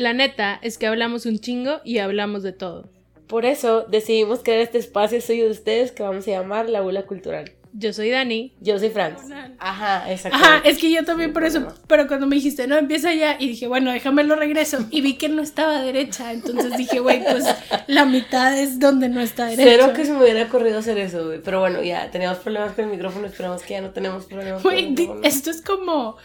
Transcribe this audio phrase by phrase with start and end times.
[0.00, 2.88] La neta es que hablamos un chingo y hablamos de todo.
[3.26, 7.02] Por eso decidimos crear este espacio suyo de ustedes que vamos a llamar La Bula
[7.02, 7.52] Cultural.
[7.74, 8.54] Yo soy Dani.
[8.62, 9.20] Yo soy Franz.
[9.58, 10.38] Ajá, exacto.
[10.38, 11.68] Ajá, es que yo también por eso.
[11.86, 13.36] Pero cuando me dijiste, no, empieza ya.
[13.38, 14.78] Y dije, bueno, déjame lo regreso.
[14.90, 16.32] Y vi que no estaba derecha.
[16.32, 17.44] Entonces dije, güey, pues
[17.86, 19.68] la mitad es donde no está derecha.
[19.70, 21.42] Cero que se me hubiera ocurrido hacer eso, güey.
[21.42, 23.26] Pero bueno, ya teníamos problemas con el micrófono.
[23.26, 25.20] Esperamos que ya no tenemos problemas con el Güey, micrófono.
[25.22, 26.16] esto es como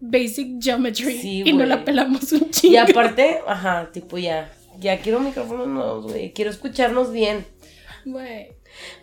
[0.00, 1.18] basic geometry.
[1.18, 2.74] Sí, y no la pelamos un chingo.
[2.74, 4.52] Y aparte, ajá, tipo ya.
[4.78, 6.32] Ya quiero micrófonos nuevos, güey.
[6.32, 7.46] Quiero escucharnos bien.
[8.04, 8.48] Güey,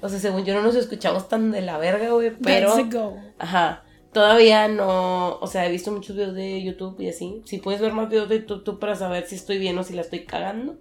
[0.01, 2.31] O sea, según yo no nos escuchamos tan de la verga, güey.
[2.41, 2.73] Pero.
[2.73, 3.17] a go.
[3.39, 3.83] Ajá.
[4.13, 7.41] Todavía no, o sea, he visto muchos videos de YouTube y así.
[7.45, 10.01] Si puedes ver más videos de YouTube para saber si estoy bien o si la
[10.01, 10.77] estoy cagando.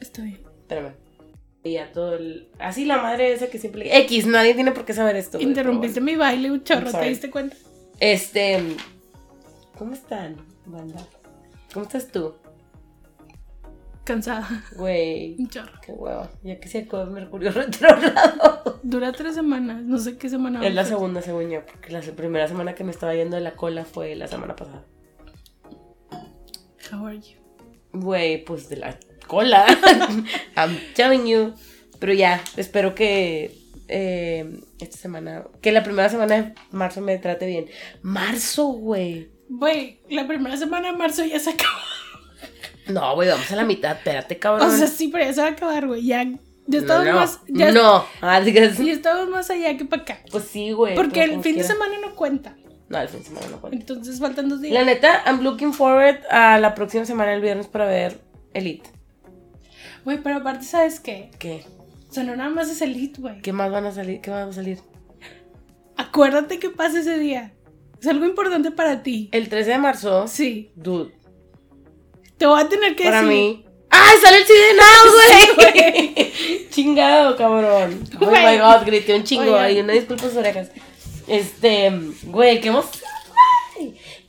[0.00, 0.40] Está bien.
[0.62, 0.94] Espérame.
[1.62, 2.48] Y ya todo el...
[2.58, 3.94] Así la madre esa que siempre...
[4.04, 5.38] X, nadie tiene por qué saber esto.
[5.38, 7.54] Interrumpiste mi baile un chorro, ¿te diste cuenta?
[8.00, 8.76] Este...
[9.78, 10.36] ¿Cómo están,
[10.66, 11.06] banda?
[11.72, 12.34] ¿Cómo estás tú?
[14.04, 14.48] Cansada.
[14.76, 15.72] Güey, Un chorro.
[15.84, 16.28] qué huevo.
[16.42, 18.80] Ya que se acabó el Mercurio retrogrado.
[18.82, 19.82] Dura tres semanas.
[19.82, 20.66] No sé qué semana.
[20.66, 23.52] Es la segunda, según yo, porque la primera semana que me estaba yendo de la
[23.54, 24.84] cola fue la semana pasada.
[26.92, 27.38] How are you?
[27.92, 29.64] Güey, pues de la cola.
[30.56, 31.54] I'm telling you.
[31.98, 33.54] Pero ya, espero que
[33.88, 37.66] eh, esta semana, que la primera semana de marzo me trate bien.
[38.02, 39.30] Marzo, güey.
[39.48, 41.78] Güey, la primera semana de marzo ya se acabó.
[42.88, 44.68] No, güey, vamos a la mitad, espérate, cabrón.
[44.68, 46.04] O sea, sí, pero ya se va a acabar, güey.
[46.04, 46.24] Ya,
[46.66, 47.40] ya estamos no, más.
[47.48, 50.20] Ya, no, Ah, ya estamos más allá que para acá.
[50.30, 50.94] Pues sí, güey.
[50.94, 52.56] Porque el fin de semana no cuenta.
[52.88, 53.78] No, el fin de semana no cuenta.
[53.78, 54.74] Entonces faltan dos días.
[54.74, 58.20] La neta, I'm looking forward a la próxima semana, el viernes, para ver
[58.54, 58.90] Elite.
[60.04, 61.30] Güey, pero aparte, ¿sabes qué?
[61.38, 61.64] ¿Qué?
[62.10, 63.40] O sea, no nada más es Elite, güey.
[63.40, 64.20] ¿Qué más van a salir?
[64.20, 64.80] ¿Qué más va a salir?
[65.96, 67.52] Acuérdate que pasa ese día.
[68.00, 69.28] Es algo importante para ti.
[69.32, 70.72] El 13 de marzo, Sí.
[70.74, 71.12] dude,
[72.36, 73.36] Te voy a tener que para decir.
[73.36, 73.64] mí.
[73.90, 76.32] ¡Ay, sale el CD güey!
[76.70, 78.02] Chingado, cabrón.
[78.20, 79.42] Oh my god, grité un chingo.
[79.44, 79.64] Oigan.
[79.64, 80.70] Ay, una disculpa sus orejas.
[81.26, 81.92] Este,
[82.24, 83.04] güey, qué emoción.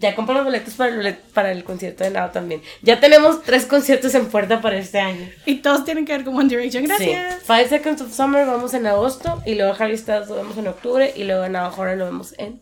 [0.01, 2.61] Ya compré los boletos para el, para el concierto de Now también.
[2.81, 5.29] Ya tenemos tres conciertos en puerta para este año.
[5.45, 6.83] Y todos tienen que ver con One Direction.
[6.83, 7.35] Gracias.
[7.35, 7.39] Sí.
[7.45, 9.41] Five Seconds of Summer vamos en agosto.
[9.45, 11.13] Y luego Harry Styles lo vemos en octubre.
[11.15, 12.59] Y luego Now Horror lo vemos en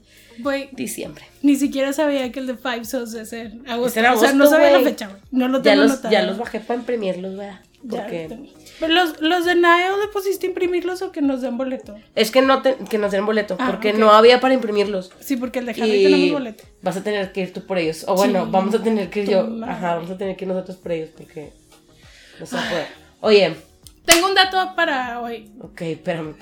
[0.74, 1.24] diciembre.
[1.42, 4.00] ni siquiera sabía que el de Five Souls es en agosto.
[4.00, 4.92] Es en o sea, no agosto, sabía la güey.
[4.92, 5.10] fecha.
[5.32, 6.12] No lo Ya tengo los, anotado.
[6.14, 7.60] ya los bajé para imprimirlos, ¿verdad?
[7.84, 8.28] Ya Porque...
[8.80, 11.96] Pero los, los de Nile le pusiste imprimirlos o que nos den boleto.
[12.16, 15.12] Es que no te- que nos den boleto, Ah, porque no había para imprimirlos.
[15.20, 16.64] Sí, porque el de Harry Y tenemos boleto.
[16.82, 18.06] vas a tener que ir tú por ellos.
[18.08, 19.46] O bueno, Sí, vamos a tener que ir yo.
[19.48, 19.74] madre.
[19.74, 21.52] Ajá, vamos a tener que ir nosotros por ellos porque
[22.40, 22.86] no se puede.
[23.22, 23.56] Oye,
[24.06, 25.52] Tengo un dato para hoy.
[25.62, 26.34] ok, espérame,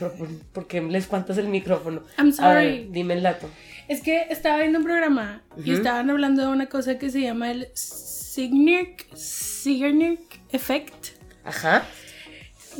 [0.53, 2.03] ¿por, qué le espantas el micrófono?
[2.17, 2.87] I'm A ver, sorry.
[2.91, 3.49] dime el dato.
[3.89, 7.51] Es que estaba viendo un programa y estaban hablando de una cosa que se llama
[7.51, 10.19] el Signic, Signic
[10.51, 11.07] Effect,
[11.43, 11.83] Ajá.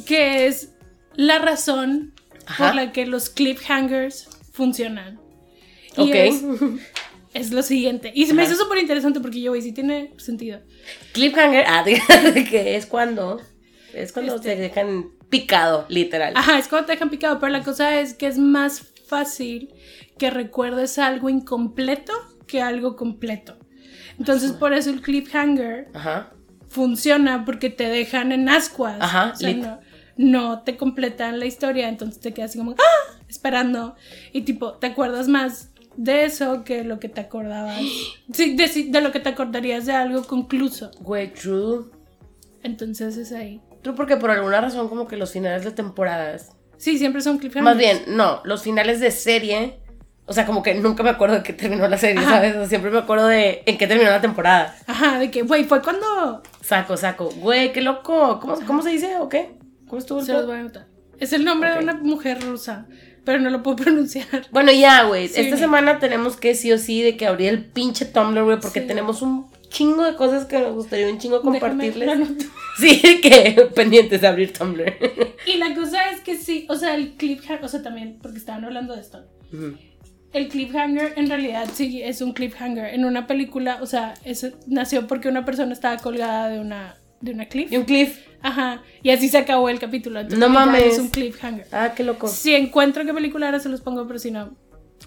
[0.06, 0.74] Que es
[1.16, 2.14] la razón
[2.46, 2.68] Ajá.
[2.68, 5.20] por la que los cliffhangers funcionan.
[5.98, 6.16] Y Ok.
[6.16, 6.44] es,
[7.34, 8.12] es lo siguiente.
[8.16, 10.60] Y se me hizo súper interesante porque yo, güey, sí tiene sentido.
[11.14, 11.84] Cliffhanger, ah,
[12.50, 13.42] que es cuando.
[13.94, 14.56] Es cuando Este.
[14.56, 16.34] te dejan picado, literal.
[16.36, 19.74] Ajá, es cuando te dejan picado, pero la cosa es que es más fácil
[20.18, 22.14] que recuerdes algo incompleto
[22.48, 23.58] que algo completo.
[24.20, 26.32] Entonces, por eso el cliffhanger Ajá.
[26.70, 28.98] funciona porque te dejan en ascuas.
[29.00, 29.58] Ajá, O sea, lit.
[29.64, 29.80] no,
[30.18, 33.14] no te completan la historia, entonces te quedas así como, ¡ah!
[33.28, 33.96] Esperando.
[34.34, 37.80] Y tipo, te acuerdas más de eso que lo que te acordabas.
[38.34, 40.92] Sí, de, de lo que te acordarías de algo concluso.
[41.00, 41.86] Güey, true.
[42.64, 43.62] Entonces es ahí.
[43.82, 47.64] True porque por alguna razón como que los finales de temporadas Sí, siempre son cliffhangers.
[47.64, 49.80] Más bien, no, los finales de serie.
[50.26, 52.30] O sea, como que nunca me acuerdo de qué terminó la serie, Ajá.
[52.30, 52.56] ¿sabes?
[52.56, 54.76] O sea, siempre me acuerdo de en qué terminó la temporada.
[54.86, 56.44] Ajá, de que, güey, fue cuando.
[56.62, 57.30] Saco, saco.
[57.38, 58.40] Güey, qué loco.
[58.40, 59.58] ¿Cómo, cómo se dice o qué?
[59.88, 60.88] ¿Cómo estuvo el Se los voy a anotar.
[61.20, 62.88] Es el nombre de una mujer rusa,
[63.26, 64.48] pero no lo puedo pronunciar.
[64.52, 65.28] Bueno, ya, güey.
[65.28, 68.60] Sí, Esta semana tenemos que sí o sí de que abrir el pinche Tumblr, güey,
[68.60, 68.88] porque Sí.
[68.88, 72.10] tenemos un chingo de cosas que nos gustaría un chingo compartirles.
[72.80, 74.94] Sí, que pendientes de abrir Tumblr.
[75.48, 78.64] Y la cosa es que sí, o sea, el cliffhanger, o sea, también, porque estaban
[78.66, 79.26] hablando de esto.
[80.34, 82.94] El cliffhanger en realidad sí es un cliffhanger.
[82.94, 87.32] En una película, o sea, eso nació porque una persona estaba colgada de una, de
[87.32, 87.72] una cliff.
[87.72, 88.20] y un cliff.
[88.42, 88.82] Ajá.
[89.02, 90.20] Y así se acabó el capítulo.
[90.20, 90.84] Entonces, No mames.
[90.94, 91.68] Es un cliffhanger.
[91.72, 92.28] Ah, qué loco.
[92.28, 94.56] Si encuentro qué película era, se los pongo, pero si no.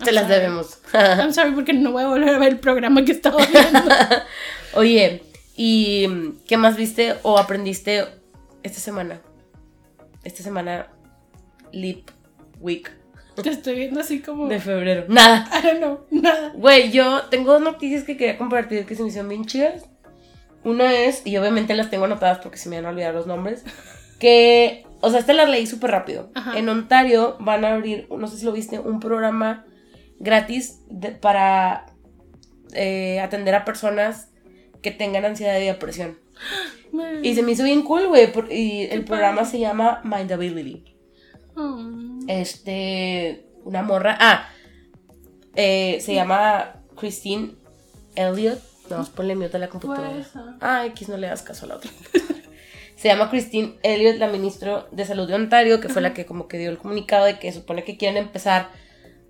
[0.03, 0.35] Se I'm las sorry.
[0.37, 0.79] debemos.
[0.95, 3.81] I'm sorry porque no voy a volver a ver el programa que estaba viendo.
[4.75, 5.23] Oye,
[5.57, 6.09] ¿y
[6.47, 8.05] qué más viste o aprendiste
[8.63, 9.21] esta semana?
[10.25, 10.89] Esta semana,
[11.73, 12.11] Lip
[12.61, 12.91] Week
[13.43, 14.49] Te estoy viendo así como.
[14.49, 15.05] de febrero.
[15.09, 15.49] Nada.
[15.59, 16.53] I don't know, nada.
[16.55, 19.85] Güey, yo tengo dos noticias que quería compartir que se me hicieron bien chidas.
[20.65, 23.65] Una es, y obviamente las tengo anotadas porque se me van a olvidar los nombres,
[24.19, 26.31] que, o sea, esta la leí súper rápido.
[26.35, 26.59] Ajá.
[26.59, 29.65] En Ontario van a abrir, no sé si lo viste, un programa
[30.19, 31.87] gratis de- para
[32.75, 34.29] eh, atender a personas
[34.83, 36.19] que tengan ansiedad y depresión.
[36.93, 37.25] Man.
[37.25, 39.51] Y se me hizo bien cool, güey, y el Qué programa padre.
[39.51, 40.85] se llama Mindability.
[41.57, 41.79] Oh.
[42.29, 44.49] Este, una morra, ah,
[45.57, 47.55] eh, se llama Christine
[48.15, 48.61] Elliott.
[48.91, 50.25] No, ponle mute a la computadora.
[50.61, 50.87] Ah.
[50.87, 51.91] X, no le das caso a la otra.
[52.97, 56.49] Se llama Christine Elliott, la ministra de Salud de Ontario, que fue la que como
[56.49, 58.69] que dio el comunicado de que supone que quieren empezar,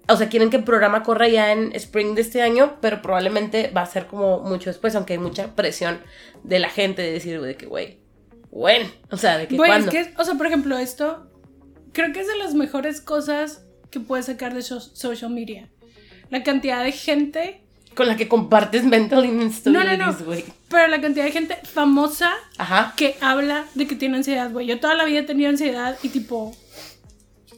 [0.09, 3.71] o sea, quieren que el programa corra ya en spring de este año, pero probablemente
[3.71, 6.01] va a ser como mucho después, aunque hay mucha presión
[6.43, 7.99] de la gente de decir, güey, de que, güey,
[8.51, 11.31] bueno, o sea, de que Güey, es que, o sea, por ejemplo, esto
[11.93, 15.69] creo que es de las mejores cosas que puedes sacar de so- social media.
[16.31, 17.63] La cantidad de gente,
[18.01, 19.29] Con la que compartes mental
[19.67, 20.43] no, no, no, güey.
[20.71, 22.95] pero la cantidad de gente famosa Ajá.
[22.97, 24.67] que habla de que tiene ansiedad, güey.
[24.67, 26.57] Yo toda la vida he tenido ansiedad y tipo,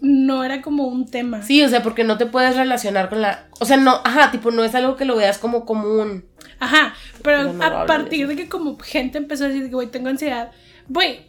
[0.00, 1.42] no era como un tema.
[1.42, 3.46] Sí, o sea, porque no te puedes relacionar con la...
[3.60, 6.24] O sea, no, ajá, tipo, no es algo que lo veas como común.
[6.58, 6.92] Ajá,
[7.22, 8.30] pero no a de partir eso.
[8.30, 10.50] de que como gente empezó a decir que, güey, tengo ansiedad,
[10.88, 11.20] güey,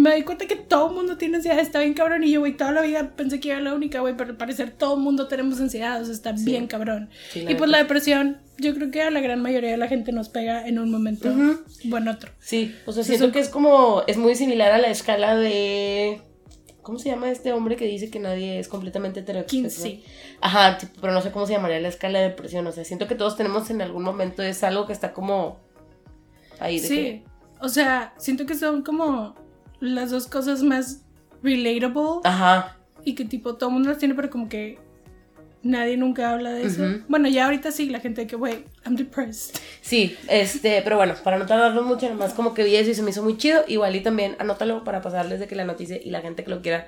[0.00, 2.56] me di cuenta que todo el mundo tiene ansiedad, está bien cabrón, y yo, güey,
[2.56, 5.28] toda la vida pensé que era la única, güey, pero al parecer todo el mundo
[5.28, 7.10] tenemos ansiedad, o sea, está bien cabrón.
[7.30, 10.10] Sí, y pues la depresión, yo creo que a la gran mayoría de la gente
[10.12, 11.60] nos pega en un momento Ujú.
[11.92, 12.32] o en otro.
[12.40, 14.02] Sí, o sea, Sí, siento que es como...
[14.06, 16.22] Es muy similar a la escala de...
[16.80, 19.62] ¿Cómo se llama este hombre que dice que nadie es completamente heterosexual?
[19.62, 20.04] Kinsey.
[20.40, 22.66] Ajá, tipo, pero no sé cómo se llamaría la escala de depresión.
[22.66, 25.60] O sea, siento que todos tenemos en algún momento, es algo que está como...
[26.58, 27.24] Ahí de Sí, que...
[27.60, 29.34] o sea, siento que son como
[29.82, 31.02] las dos cosas más
[31.42, 34.78] relatable Ajá, y que tipo todo el mundo las tiene, pero como que
[35.62, 36.84] nadie nunca habla de eso.
[37.08, 39.56] Bueno, ya ahorita sí, la gente que, güey, I'm depressed.
[39.80, 43.02] sí, este, pero bueno, para no tardarlo mucho, nomás como que vi eso y se
[43.02, 43.64] me hizo muy chido.
[43.66, 46.62] Igual y también anótalo para pasarles de que la noticia y la gente que lo
[46.62, 46.86] quiera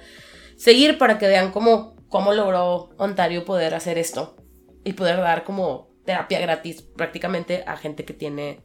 [0.57, 4.37] seguir para que vean cómo, cómo logró Ontario poder hacer esto
[4.85, 8.65] y poder dar como terapia gratis prácticamente a gente que tiene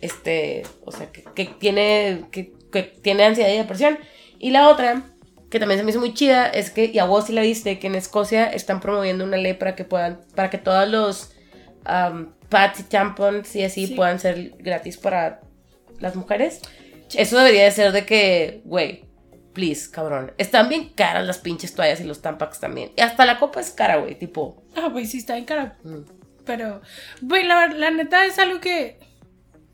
[0.00, 3.98] este, o sea, que, que tiene que, que tiene ansiedad y depresión.
[4.38, 5.02] Y la otra
[5.50, 7.78] que también se me hizo muy chida es que y a vos sí la viste
[7.78, 11.32] que en Escocia están promoviendo una ley para que puedan para que todos los
[11.86, 13.94] um, pads y tampons y así Sí.
[13.94, 15.40] puedan ser gratis para
[16.00, 16.60] las mujeres.
[17.14, 19.04] Eso debería de ser de que, güey,
[19.54, 20.32] please, cabrón.
[20.36, 22.92] Están bien caras las pinches toallas y los tampax también.
[22.96, 24.62] Y hasta la copa es cara, güey, tipo.
[24.76, 25.78] Ah, güey, sí está en cara.
[25.82, 26.02] mm.
[26.44, 26.80] Pero,
[27.22, 28.98] güey, la, la neta es algo que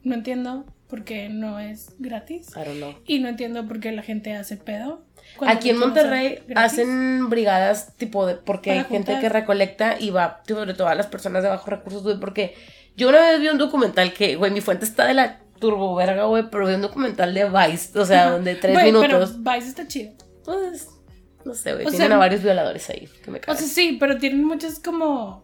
[0.05, 2.50] no entiendo porque no es gratis.
[2.50, 2.94] I don't know.
[3.06, 5.02] Y no entiendo por qué la gente hace pedo.
[5.40, 9.20] Aquí en Monterrey hacen brigadas tipo de porque Para hay gente juntar.
[9.20, 12.54] que recolecta y va sobre todo a las personas de bajos recursos, güey, porque
[12.96, 16.25] yo una vez vi un documental que, güey, mi fuente está de la turbo verga,
[16.25, 19.88] güey, pero vi un documental de Vice, o sea, donde tres minutos, Pero Vice está
[19.88, 20.12] chido.
[20.44, 20.88] pues,
[21.44, 24.19] no sé, güey, tienen sea, a varios violadores ahí, que me O sea, sí, pero
[24.19, 25.42] tienen muchas como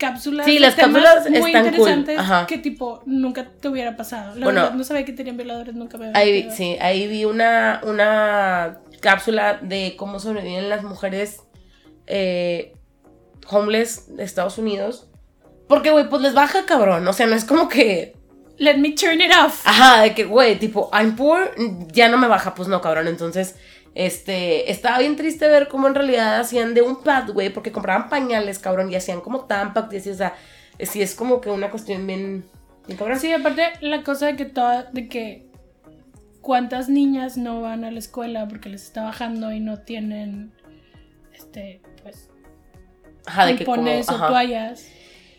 [0.00, 0.46] cápsulas.
[0.46, 2.46] Sí, las cápsulas muy están cool, interesantes ajá.
[2.46, 4.34] que tipo nunca te hubiera pasado.
[4.34, 7.06] La Bueno, verdad, no sabía que tenían violadores, nunca me había Ahí vi, sí, ahí
[7.06, 11.42] vi una, una cápsula de cómo sobreviven las mujeres
[12.06, 12.72] eh,
[13.48, 15.06] homeless de Estados Unidos.
[15.68, 17.06] Porque, güey, pues les baja cabrón.
[17.06, 18.16] O sea, no es como que.
[18.58, 19.62] Let me turn it off.
[19.64, 21.52] Ajá, de que, güey, tipo, I'm poor,
[21.92, 22.54] ya no me baja.
[22.54, 23.06] Pues no, cabrón.
[23.06, 23.54] Entonces,
[23.94, 24.70] este.
[24.70, 28.58] Estaba bien triste ver cómo en realidad hacían de un pad, güey, porque compraban pañales,
[28.58, 30.34] cabrón, y hacían como tampax y así, o sea,
[30.78, 32.44] sí es como que una cuestión bien.
[32.86, 33.18] bien cabrón.
[33.18, 35.50] Sí, aparte la cosa de que toda, de que
[36.40, 40.52] cuántas niñas no van a la escuela porque les está bajando y no tienen
[41.32, 42.30] este pues
[43.26, 43.90] Ajá, de que como.
[43.90, 44.28] o ajá.
[44.28, 44.86] toallas.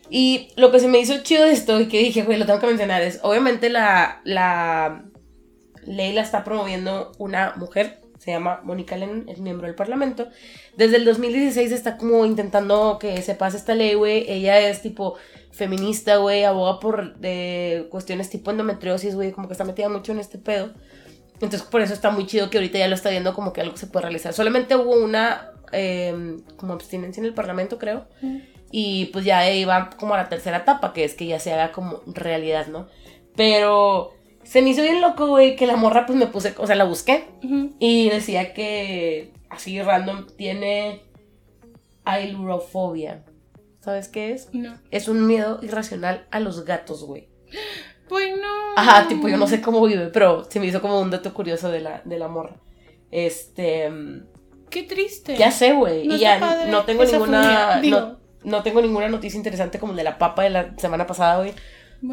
[0.10, 2.60] Y lo que se me hizo chido de esto y que dije, güey, lo tengo
[2.60, 5.06] que mencionar es, obviamente la, la
[5.86, 10.28] ley la está promoviendo una mujer, se llama Mónica Lennon, es miembro del Parlamento.
[10.78, 14.32] Desde el 2016 está como intentando que se pase esta ley, güey.
[14.32, 15.16] Ella es tipo
[15.50, 20.20] feminista, güey, aboga por de cuestiones tipo endometriosis, güey, como que está metida mucho en
[20.20, 20.70] este pedo.
[21.34, 23.76] Entonces por eso está muy chido que ahorita ya lo está viendo como que algo
[23.76, 24.34] se puede realizar.
[24.34, 28.06] Solamente hubo una eh, como abstinencia en el Parlamento, creo.
[28.70, 31.72] Y pues ya iba como a la tercera etapa, que es que ya se haga
[31.72, 32.86] como realidad, ¿no?
[33.36, 34.14] Pero
[34.52, 36.84] se me hizo bien loco, güey, que la morra pues me puse, o sea, la
[36.84, 37.24] busqué
[37.80, 41.04] y decía que así random tiene
[42.04, 43.24] ailurofobia.
[43.80, 44.50] ¿Sabes qué es?
[44.54, 44.78] No.
[44.92, 47.30] Es un miedo irracional a los gatos, güey.
[48.10, 48.74] Pues no.
[48.76, 51.72] Ajá, tipo, yo no sé cómo vive, pero se me hizo como un dato curioso
[51.72, 52.58] de la, de la morra.
[53.10, 53.90] Este.
[53.90, 54.26] mm,
[54.70, 55.38] Qué triste.
[55.38, 56.06] Ya sé, güey.
[56.08, 57.82] No y ya padre no tengo esa ninguna.
[57.82, 61.54] No, no tengo ninguna noticia interesante como de la papa de la semana pasada, güey.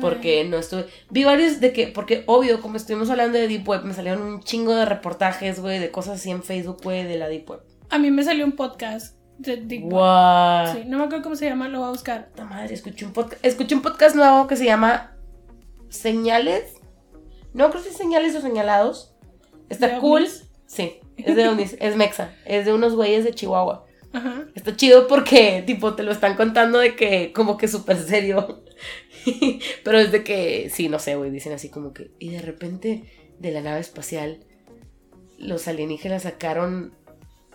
[0.00, 0.86] Porque no estuve.
[1.10, 4.40] Vi varios de que, porque obvio, como estuvimos hablando de Deep Web, me salieron un
[4.42, 7.60] chingo de reportajes, güey, de cosas así en Facebook, güey, de la Deep Web.
[7.88, 9.92] A mí me salió un podcast de Deep Web.
[9.92, 10.74] Wow.
[10.74, 12.28] Sí, no me acuerdo cómo se llama, lo voy a buscar.
[12.28, 15.16] Puta madre, escuché un podcast, escuché un podcast nuevo que se llama
[15.88, 16.74] Señales.
[17.54, 19.14] No creo si es Señales o Señalados.
[19.70, 20.22] Está ¿De cool.
[20.22, 20.50] ovnis?
[20.66, 23.86] Sí, es de ovnis, es mexa, es de unos güeyes de Chihuahua.
[24.12, 24.44] Ajá.
[24.54, 28.62] Está chido porque, tipo, te lo están contando de que, como que súper serio.
[29.84, 33.04] Pero es de que, sí, no sé, güey, dicen así como que, y de repente,
[33.38, 34.40] de la nave espacial,
[35.38, 36.92] los alienígenas sacaron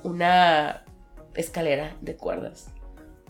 [0.03, 0.83] una
[1.35, 2.69] escalera de cuerdas.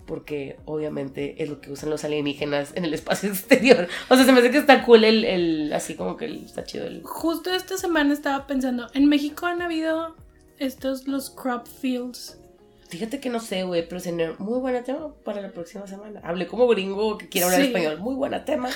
[0.06, 3.88] Porque obviamente es lo que usan los alienígenas en el espacio exterior.
[4.10, 6.86] O sea, se me hace que está cool el, el así como que está chido
[6.86, 7.02] el...
[7.02, 10.14] Justo esta semana estaba pensando, en México han habido
[10.58, 12.38] estos, los crop fields.
[12.88, 16.20] Fíjate que no sé, güey, pero sería muy buena tema para la próxima semana.
[16.22, 17.66] Hablé como gringo que quiere hablar Sí.
[17.68, 17.98] español.
[17.98, 18.68] Muy buena tema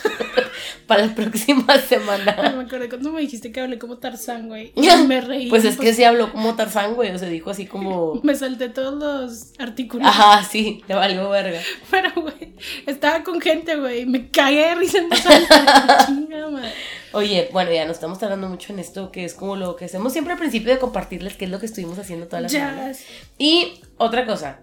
[0.87, 2.55] para la próxima semana.
[2.57, 4.73] me acuerdo cuando me dijiste que hablé como Tarzán, güey.
[4.75, 5.49] Y me reí.
[5.51, 7.11] Pues es que sí habló como Tarzán, güey.
[7.15, 8.15] O sea, dijo así como.
[8.25, 10.07] Me salté todos los artículos.
[10.09, 11.61] Ajá, sí, le valió verga.
[11.91, 12.55] Pero, güey,
[12.87, 14.07] estaba con gente, güey.
[14.07, 16.05] Me cagué de risa en voz alta.
[16.07, 16.73] Chinga madre.
[17.13, 20.13] Oye, bueno, ya nos estamos tardando mucho en esto, que es como lo que hacemos
[20.13, 22.93] siempre al principio de compartirles qué es lo que estuvimos haciendo toda la semana.
[22.93, 22.99] Ya.
[23.39, 24.61] Y otra cosa,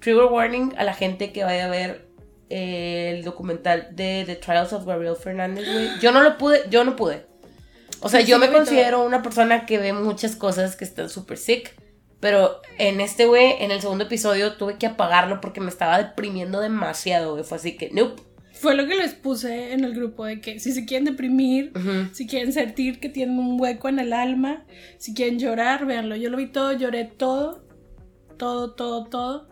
[0.00, 2.08] trigger warning a la gente que vaya a ver
[2.48, 5.88] el documental de The Trials of Gabriel Fernández, güey.
[6.00, 7.26] Yo no lo pude, yo no pude.
[8.00, 11.08] O sea, Sí, yo sí, me considero una persona que ve muchas cosas que están
[11.08, 11.74] súper sick.
[12.20, 16.60] Pero en este, güey, en el segundo episodio tuve que apagarlo porque me estaba deprimiendo
[16.60, 17.44] demasiado, güey.
[17.44, 18.22] Fue así que, nope.
[18.64, 22.08] Fue lo que les puse en el grupo de que si se quieren deprimir, Ujú.
[22.14, 24.64] si quieren sentir que tienen un hueco en el alma,
[24.96, 26.16] si quieren llorar, véanlo.
[26.16, 27.62] Yo lo vi todo, lloré todo,
[28.38, 29.48] todo, todo, todo.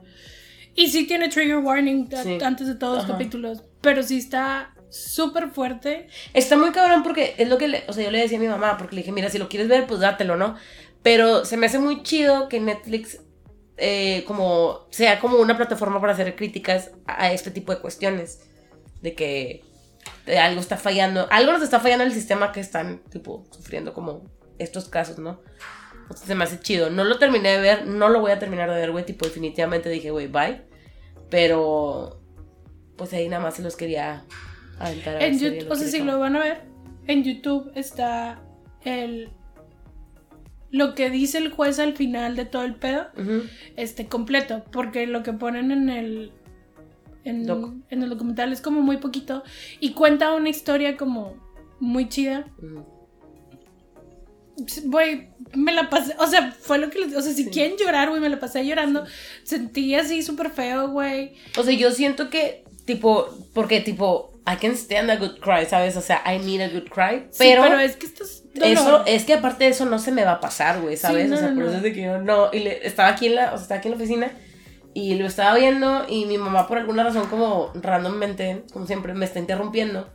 [0.74, 2.38] Y sí tiene trigger warning Sí.
[2.42, 6.06] antes de todos los capítulos, pero sí está súper fuerte.
[6.32, 8.48] Está muy cabrón porque es lo que, le- o sea, yo le decía a mi
[8.48, 10.56] mamá, porque le dije, mira, si lo quieres ver, pues dátelo, ¿no?
[11.02, 13.18] Pero se me hace muy chido que Netflix
[13.78, 18.40] eh, como sea como una plataforma para hacer críticas a este tipo de cuestiones.
[19.02, 19.64] De que
[20.40, 24.30] algo está fallando, algo nos está fallando en el sistema que están, tipo, sufriendo como
[24.58, 25.42] estos casos, ¿no?
[26.02, 26.90] Entonces se me hace chido.
[26.90, 29.88] No lo terminé de ver, no lo voy a terminar de ver, güey, tipo, definitivamente
[29.88, 30.62] dije, güey, bye.
[31.30, 32.20] Pero,
[32.96, 34.24] pues ahí nada más se los quería
[34.78, 35.16] aventar.
[35.16, 36.62] a En YouTube, o sea, si lo van a ver,
[37.06, 38.40] en YouTube está
[38.84, 39.30] el
[40.70, 43.08] lo que dice el juez al final de todo el pedo,
[43.76, 46.32] este completo, porque lo que ponen en el
[47.24, 47.48] en,
[48.02, 49.42] el documental es como muy poquito
[49.80, 51.34] y cuenta una historia como
[51.80, 52.46] muy chida.
[54.84, 57.50] Güey, me la pasé, o sea, fue lo que les, o sea, si Sí.
[57.50, 59.04] quieren llorar, güey, me la pasé llorando.
[59.44, 61.34] Sentí así súper feo, güey.
[61.58, 65.96] O sea, yo siento que, tipo, porque, tipo, I can stand a good cry, ¿sabes?
[65.96, 67.26] O sea, I need a good cry.
[67.30, 70.32] Sí, Pero, es que estás eso, es que aparte de eso no se me va
[70.32, 71.28] a pasar, güey, ¿sabes?
[71.30, 71.68] no, o sea, no, por no.
[71.70, 72.50] eso es de que yo no.
[72.52, 74.32] Y le- estaba aquí en la, o sea, estaba aquí en la oficina
[74.94, 79.24] y lo estaba viendo y mi mamá, por alguna razón, como randommente, como siempre, me
[79.24, 80.08] está interrumpiendo.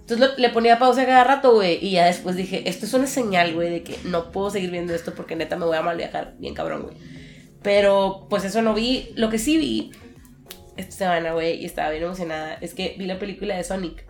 [0.00, 3.06] Entonces lo- le ponía pausa cada rato, güey, y ya después dije, esto es una
[3.06, 5.96] señal, güey, de que no puedo seguir viendo esto porque neta me voy a mal
[5.96, 6.96] viajar, bien cabrón, güey.
[7.62, 9.10] Pero, pues eso no vi.
[9.14, 9.92] Lo que sí vi
[10.76, 14.04] esta semana, güey, y estaba bien emocionada, es que vi la película de Sonic.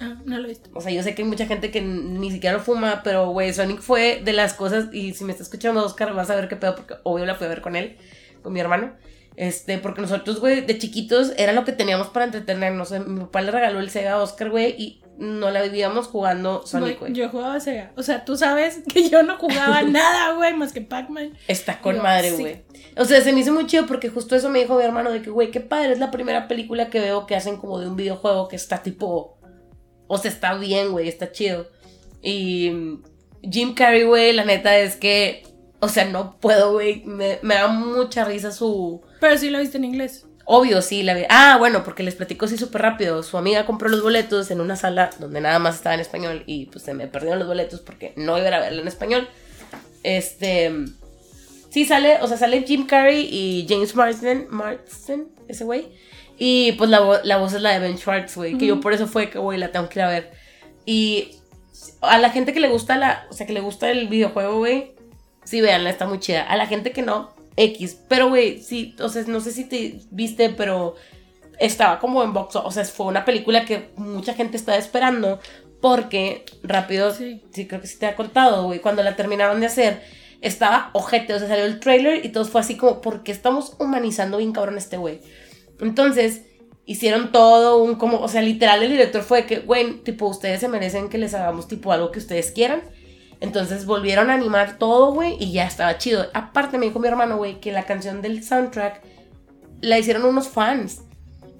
[0.00, 0.70] Ah, no lo he visto.
[0.74, 3.52] O sea, yo sé que hay mucha gente que ni siquiera lo fuma, pero, güey,
[3.52, 6.56] Sonic fue de las cosas, y si me está escuchando Oscar, vas a ver qué
[6.56, 7.96] pedo, porque obvio la fui a ver con él,
[8.42, 8.94] con mi hermano.
[9.38, 12.90] Este, porque nosotros, güey, de chiquitos era lo que teníamos para entretenernos.
[12.90, 16.98] Mi papá le regaló el Sega a Oscar, güey, y nos la vivíamos jugando Sonic,
[16.98, 17.12] Güey.
[17.12, 17.92] Yo jugaba Sega.
[17.96, 21.38] O sea, tú sabes que yo no jugaba nada, güey, más que Pac-Man.
[21.46, 22.42] Está con Yo, madre, sí.
[22.42, 22.62] güey.
[22.96, 25.22] O sea, se me hizo muy chido porque justo eso me dijo mi hermano de
[25.22, 27.94] que, güey, qué padre, es la primera película que veo que hacen como de un
[27.94, 29.38] videojuego que está tipo...
[30.08, 31.68] O sea, está bien, güey, está chido.
[32.22, 32.98] Y
[33.48, 35.44] Jim Carrey, güey, la neta es que...
[35.80, 37.02] O sea, no puedo, güey.
[37.04, 39.00] Me, me da mucha risa su...
[39.20, 40.26] Pero sí lo viste en inglés.
[40.44, 41.22] Obvio, sí, la vi.
[41.28, 43.22] Ah, bueno, porque les platico así súper rápido.
[43.22, 46.66] Su amiga compró los boletos en una sala donde nada más estaba en español y
[46.66, 49.28] pues se me perdieron los boletos porque no iba a verla en español.
[50.02, 50.72] Este.
[51.70, 55.88] Sí, sale, o sea, sale Jim Carrey y James Marsden, Marsden, ese güey.
[56.38, 58.92] Y pues la, vo- la voz es la de Ben Schwartz, güey, que yo por
[58.94, 60.30] eso fue que, güey, la tengo que ir a ver.
[60.86, 61.32] Y
[62.00, 64.92] a la gente que le gusta la, o sea, que le gusta el videojuego, güey,
[65.48, 66.42] sí, véanla, está muy chida.
[66.42, 67.98] A la gente que no, X.
[68.08, 70.94] Pero, güey, sí, o sea, no sé si te viste, pero
[71.58, 75.40] estaba como en box, o sea, fue una película que mucha gente estaba esperando
[75.80, 77.42] porque rápido, Sí.
[77.52, 80.02] sí, creo que sí te ha contado, güey, cuando la terminaron de hacer,
[80.40, 83.74] estaba ojete, o sea, salió el trailer y todo fue así como, ¿por qué estamos
[83.78, 85.20] humanizando bien cabrón a este güey?
[85.80, 86.42] Entonces,
[86.84, 90.68] hicieron todo un como, o sea, literal el director fue que, güey, tipo, ustedes se
[90.68, 92.82] merecen que les hagamos tipo algo que ustedes quieran.
[93.40, 96.26] Entonces volvieron a animar todo, güey, y ya estaba chido.
[96.34, 99.02] Aparte me dijo mi hermano, güey, que la canción del soundtrack
[99.80, 101.02] la hicieron unos fans.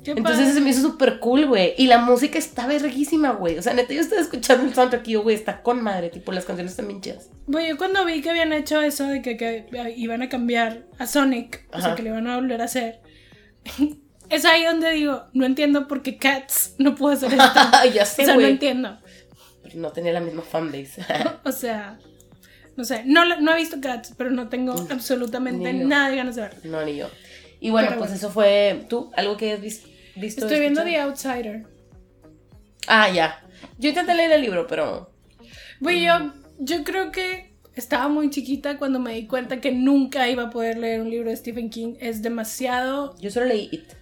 [0.04, 0.54] Qué Entonces padre.
[0.54, 1.74] se me hizo súper cool, güey.
[1.76, 3.58] Y la música está verguísima, güey.
[3.58, 6.08] O sea, neta, yo estaba escuchando el soundtrack y yo, güey, está con madre.
[6.10, 7.30] Tipo, las canciones están bien chidas.
[7.46, 9.66] Güey, yo cuando vi que habían hecho eso de que, que
[9.96, 13.00] iban a cambiar a Sonic, o sea, que le iban a volver a hacer,
[14.30, 17.44] es ahí donde digo, no entiendo por qué Cats no pudo hacer esto.
[17.94, 18.98] ya o sé, sea, no entiendo.
[19.68, 21.02] Pero no tenía la misma fanbase.
[21.44, 21.98] O sea,
[22.76, 25.86] no sé, no, no he visto Cats, pero no tengo absolutamente Ni yo.
[25.86, 26.60] nada de ganas de verlo.
[26.64, 27.08] no, ni yo.
[27.60, 28.16] Y bueno, Pero pues bueno.
[28.18, 28.84] eso fue.
[28.88, 29.10] ¿Tú?
[29.16, 29.84] ¿Algo que has vis-
[30.16, 30.44] visto?
[30.46, 30.84] Estoy viendo?
[30.84, 31.66] The Outsider.
[32.86, 33.42] Ah, ya.
[33.78, 35.10] Yo intenté leer el libro, pero.
[35.80, 40.44] Güey, yo, yo creo que estaba muy chiquita cuando me di cuenta que nunca iba
[40.44, 41.94] a poder leer un libro de Stephen King.
[42.00, 43.92] Es demasiado Yo solo leí It.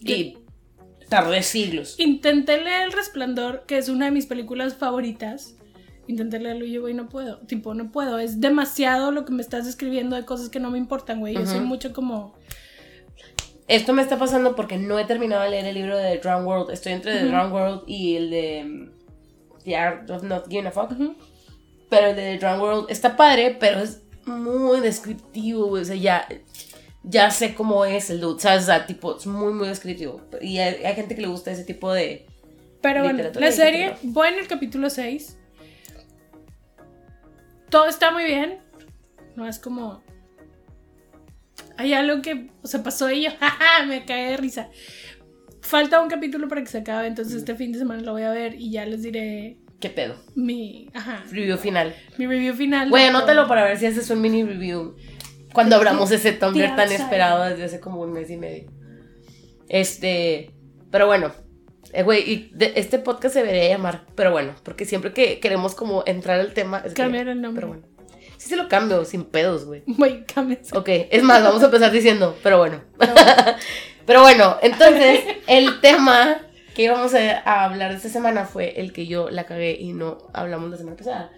[0.00, 0.38] Y
[1.08, 1.94] tardé siglos.
[1.98, 5.54] Intenté leer El Resplandor, que es una de mis películas favoritas.
[6.06, 7.38] Intenté leerlo y yo, güey, no puedo.
[7.46, 8.18] Tipo, no puedo.
[8.18, 11.34] Es demasiado lo que me estás describiendo de cosas que no me importan, güey.
[11.34, 12.34] Yo soy mucho como.
[13.66, 16.46] Esto me está pasando porque no he terminado de leer el libro de The Drowned
[16.46, 16.70] World.
[16.70, 17.26] Estoy entre The.
[17.26, 18.90] Drowned World y el de mm,
[19.64, 20.92] The Art of Not Giving a Fuck.
[21.88, 25.82] Pero el de The Drowned World está padre, pero es muy descriptivo, güey.
[25.82, 26.28] O sea, ya,
[27.04, 28.64] ya sé cómo es el dude, ¿sabes?
[28.64, 30.22] O sea, tipo, es muy, muy descriptivo.
[30.40, 32.26] Y hay, hay gente que le gusta ese tipo de...
[32.80, 35.38] Pero bueno, la serie, en el capítulo 6.
[37.70, 38.58] Todo está muy bien.
[39.36, 40.02] No es como.
[41.76, 44.68] Hay algo que se pasó y yo, jaja, me cae de risa.
[45.60, 48.30] Falta un capítulo para que se acabe, entonces este fin de semana lo voy a
[48.30, 50.16] ver y ya les diré ¿Qué pedo?
[50.34, 51.94] mi, ajá, Review final.
[52.16, 52.90] mi review final.
[52.90, 54.94] Güey, anótalo para ver si haces un mini review.
[55.54, 58.70] Cuando abramos ese Tumblr tan esperado desde hace como un mes y medio.
[59.68, 60.50] Este.
[60.90, 61.32] Pero bueno.
[61.92, 64.04] eh, Güey, y de- este podcast se debería llamar.
[64.14, 66.78] Pero bueno, porque siempre que queremos como entrar al tema.
[66.84, 67.62] Es que- Cambiar el nombre.
[67.66, 67.94] Pero bueno.
[68.36, 69.82] Sí se lo cambio, sin pedos, güey.
[69.86, 70.24] Güey.
[70.74, 72.82] Ok, es más, vamos a empezar diciendo, pero bueno.
[74.06, 76.38] pero bueno, entonces, el tema
[76.74, 80.18] que íbamos a, a hablar esta semana fue el que yo la cagué y no
[80.34, 81.30] hablamos la semana pasada.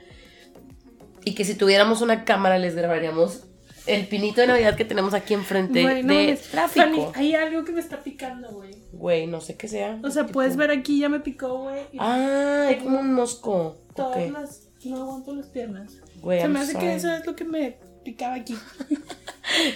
[1.24, 3.44] Y que si tuviéramos una cámara les grabaríamos
[3.86, 6.86] el pinito de Navidad que tenemos aquí enfrente Güey, no de tráfico.
[6.86, 8.74] Fanny, hay algo que me está picando, güey.
[8.92, 9.98] Güey, no sé qué sea.
[10.02, 11.82] O sea, ¿Qué puedes ver aquí, ya me picó, güey.
[11.92, 13.78] y Ah, hay como un mosco.
[13.94, 14.62] todas las.
[14.84, 15.92] No aguanto las piernas.
[16.20, 16.86] Güey, Se I'm me hace sorry.
[16.86, 18.56] que eso es lo que me picaba aquí.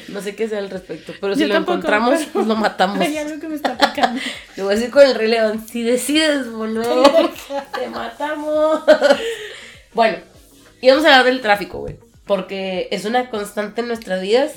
[0.08, 2.56] No sé qué sea al respecto, pero si Yo lo tampoco, encontramos, pero pues lo
[2.56, 2.98] matamos.
[2.98, 4.20] Hay algo que me está picando.
[4.56, 6.84] Te voy a decir con el Rey León, si decides volver,
[7.78, 8.80] te matamos.
[9.94, 10.18] bueno,
[10.80, 11.96] íbamos a hablar del tráfico, güey.
[12.30, 14.52] Porque es una constante en nuestras vidas.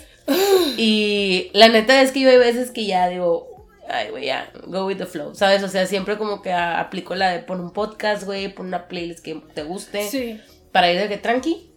[0.77, 4.85] Y la neta es que yo hay veces que ya digo, ay, güey, ya, go
[4.85, 5.63] with the flow, ¿sabes?
[5.63, 9.25] O sea, siempre como que aplico la de pon un podcast, güey, pon una playlist
[9.25, 10.07] que te guste.
[10.07, 10.39] Sí.
[10.71, 11.71] Para ir de que tranqui.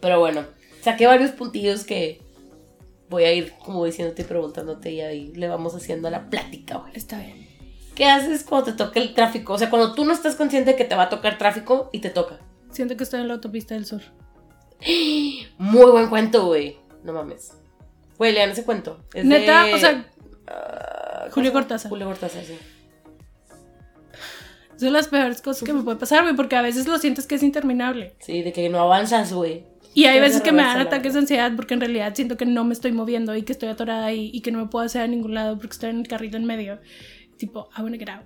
[0.00, 0.46] Pero bueno,
[0.80, 2.22] saqué varios puntillos que
[3.10, 6.92] voy a ir como diciéndote y preguntándote y ahí le vamos haciendo la plática, güey.
[6.94, 7.46] Está bien.
[7.94, 9.52] ¿Qué haces cuando te toca el tráfico?
[9.52, 11.98] O sea, cuando tú no estás consciente de que te va a tocar tráfico y
[11.98, 12.38] te toca.
[12.70, 14.00] Siento que estoy en la autopista del sur.
[15.58, 16.76] Muy buen cuento, güey.
[17.04, 17.52] No mames.
[18.18, 19.00] Güey, lean ese cuento.
[19.14, 20.06] Es Neta, de- o sea,
[20.48, 21.52] Ah, ¿cómo Julio?
[21.52, 21.88] Cortázar.
[21.90, 22.56] Julio Cortázar, sí.
[24.78, 27.34] son las peores cosas que me puede pasar, güey, porque a veces lo sientes que
[27.36, 28.14] es interminable.
[28.20, 29.64] Sí, de que no avanzas, güey.
[29.94, 32.64] Y hay veces que me dan ataques de ansiedad porque en realidad siento que no
[32.64, 35.06] me estoy moviendo y que estoy atorada ahí y que no me puedo hacer a
[35.06, 36.78] ningún lado porque estoy en el carril en medio.
[37.38, 38.24] Tipo, I wanna get out.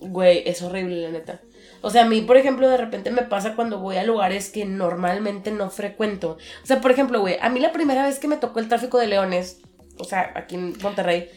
[0.00, 1.42] Güey, es horrible, la neta.
[1.82, 4.64] O sea, a mí, por ejemplo, de repente me pasa cuando voy a lugares que
[4.64, 6.38] normalmente no frecuento.
[6.62, 8.98] O sea, por ejemplo, güey, a mí la primera vez que me tocó el tráfico
[8.98, 9.60] de leones,
[9.98, 11.28] o sea, aquí en Monterrey,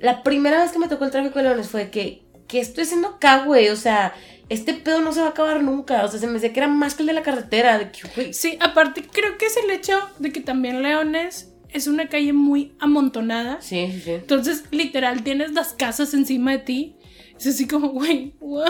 [0.00, 3.08] la primera vez que me tocó el tráfico de leones fue que, ¿qué estoy haciendo
[3.08, 3.68] acá, güey?
[3.68, 4.14] O sea,
[4.48, 6.04] este pedo no se va a acabar nunca.
[6.04, 7.78] O sea, se me decía que era más que el de la carretera.
[7.78, 11.86] De que, güey, Sí, aparte creo que es el hecho de que también Leones es
[11.86, 13.60] una calle muy amontonada.
[13.60, 14.10] Sí, sí, sí.
[14.12, 16.96] Entonces, literal, tienes las casas encima de ti.
[17.40, 18.68] Es así como, güey, what?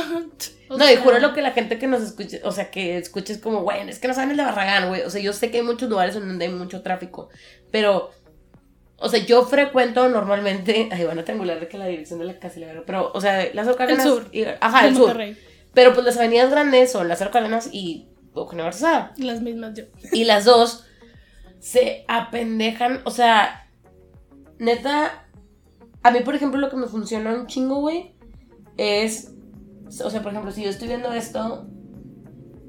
[0.68, 3.32] O no, y juro lo que la gente que nos escuche, o sea, que escuche
[3.32, 5.02] es como, güey, es que no saben el de Barragán, güey.
[5.02, 7.28] O sea, yo sé que hay muchos lugares en donde hay mucho tráfico,
[7.72, 8.10] pero,
[8.96, 12.38] o sea, yo frecuento normalmente, ay, van a triangular de que la dirección de la
[12.38, 14.04] casa, pero, o sea, las Cárdenas.
[14.04, 14.28] sur.
[14.30, 15.20] y- ajá, el sur.
[15.74, 18.06] Pero pues las avenidas grandes son las Cárdenas y
[18.36, 19.12] Eugenio Garzazada.
[19.16, 19.84] Las mismas yo.
[20.12, 20.84] Y las dos
[21.58, 23.68] se apendejan, o sea,
[24.58, 25.26] neta,
[26.02, 28.14] a mí, por ejemplo, lo que me funciona un chingo, güey,
[28.76, 29.32] es,
[30.04, 31.66] o sea, por ejemplo, si yo estoy viendo esto,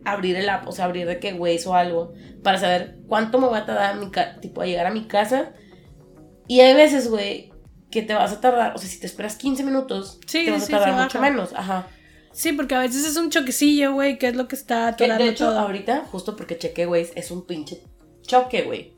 [0.05, 3.47] abrir el app, o sea, abrir de qué Waze o algo, para saber cuánto me
[3.47, 4.09] va a tardar a mi
[4.41, 5.53] tipo, a llegar a mi casa.
[6.47, 7.51] Y hay veces, güey,
[7.91, 10.65] que te vas a tardar, o sea, si te esperas 15 minutos, Sí, te vas
[10.65, 11.87] sí, a tardar mucho menos, ajá.
[12.33, 15.25] Sí, porque a veces es un choquecillo, güey, que es lo que está Que, atorando
[15.25, 15.59] de hecho, todo.
[15.59, 17.83] ahorita, justo porque chequé, güey, es un pinche
[18.21, 18.93] choque, güey.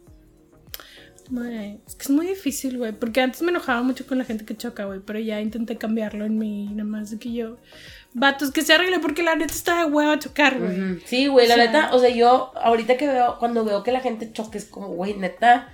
[1.30, 4.46] Güey, es que es muy difícil, güey, porque antes me enojaba mucho con la gente
[4.46, 7.58] que choca, güey, pero ya intenté cambiarlo en mí, nada más de que yo...
[8.16, 11.00] Vatos, que se arregle porque la neta está de hueva chocar, güey.
[11.06, 14.02] Sí, güey, la sea- neta, o sea, yo ahorita que veo, cuando veo que la
[14.02, 15.70] gente choque, es como, güey, neta,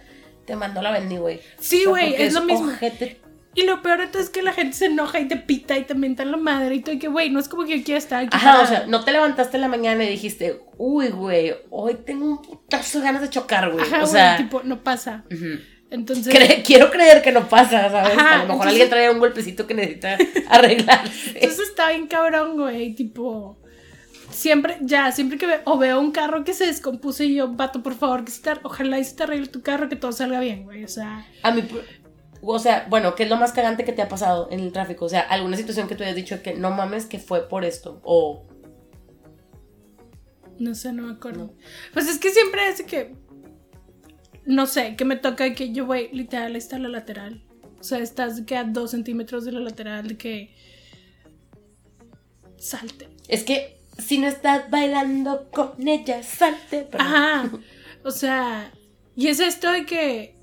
[0.46, 1.42] te mando la bendi, güey.
[1.60, 2.68] Sí, O sea, güey, porque es lo mismo.
[2.70, 3.20] ojete.
[3.56, 5.84] Y lo peor de todo es que la gente se enoja y te pita y
[5.84, 7.98] te mienta la madre y todo, y que, güey, no es como que yo quiera
[7.98, 8.30] estar aquí.
[8.32, 12.26] Ajá, o sea, no te levantaste en la mañana y dijiste, uy, güey, hoy tengo
[12.26, 13.86] un putazo de ganas de chocar, güey.
[14.02, 15.24] O sea, tipo, no pasa.
[15.92, 18.16] Entonces, Cre- quiero creer que no pasa, ¿sabes?
[18.16, 20.18] Ajá, a lo mejor entonces- alguien trae un golpecito que necesita
[20.50, 21.32] arreglarse.
[21.34, 23.58] entonces está bien cabrón, güey, tipo...
[24.32, 27.82] Siempre, ya, siempre que veo, o veo un carro que se descompuso y yo, vato,
[27.82, 30.40] por favor, que se te, ojalá y se te arregle tu carro, que todo salga
[30.40, 31.26] bien, güey, o sea...
[31.42, 31.64] A mí,
[32.42, 35.06] o sea, bueno, ¿qué es lo más cagante que te ha pasado en el tráfico?
[35.06, 38.00] O sea, alguna situación que tú hayas dicho que no mames que fue por esto.
[38.04, 38.46] O,
[40.58, 41.54] No sé, no me acuerdo.
[41.94, 43.16] Pues es que siempre es que.
[44.46, 47.46] No sé, que me toca que yo voy, literal, está la lateral.
[47.80, 50.56] O sea, estás que a dos centímetros de la lateral, de que.
[52.58, 53.08] Salte.
[53.30, 56.84] es que si no estás bailando con ella, salte.
[56.84, 57.08] Perdón.
[57.08, 57.52] Ajá.
[58.02, 58.72] O sea,
[59.18, 60.39] y es esto de que.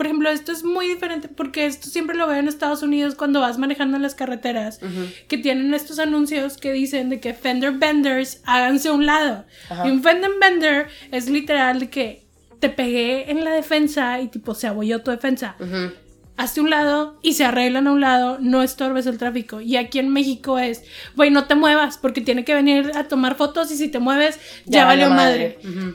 [0.00, 3.38] Por ejemplo, esto es muy diferente porque esto siempre lo veo en Estados Unidos cuando
[3.42, 5.10] vas manejando en las carreteras, Ujú.
[5.28, 9.44] que tienen estos anuncios que dicen de que fender benders háganse a un lado.
[9.84, 12.24] Y un fender bender es literal de que
[12.60, 15.56] te pegué en la defensa y tipo se abolló tu defensa.
[15.60, 15.92] Ujú.
[16.38, 19.60] Hazte a un lado y se arreglan a un lado, no estorbes el tráfico.
[19.60, 20.82] Y aquí en México es,
[21.14, 24.40] güey, no te muevas porque tiene que venir a tomar fotos y si te mueves
[24.64, 25.58] ya, valió madre.
[25.62, 25.94] Ujú.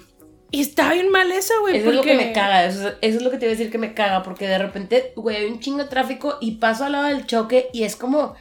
[0.52, 1.78] Y está bien mal eso, güey.
[1.78, 3.58] Eso es lo que me caga, eso, es- eso es lo que te iba a
[3.58, 6.86] decir que me caga, porque de repente, güey, hay un chingo de tráfico y paso
[6.86, 8.36] al lado del choque y es como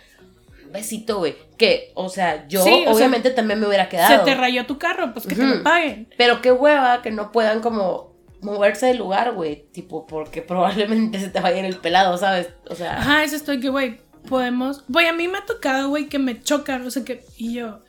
[0.70, 1.36] besito, güey.
[1.56, 4.24] Que, o sea, yo Sí, o sea, obviamente también me hubiera Se quedado.
[4.24, 6.08] te rayó tu carro, pues que te lo paguen.
[6.16, 9.64] Pero qué hueva que no puedan como moverse del lugar, güey.
[9.72, 12.48] Tipo, porque probablemente se te vaya en el pelado, ¿sabes?
[12.68, 14.84] O sea, Ajá, eso estoy que, güey, podemos.
[14.88, 17.24] Güey, a mí me ha tocado, güey, que me chocan, o sea que.
[17.36, 17.80] Y yo.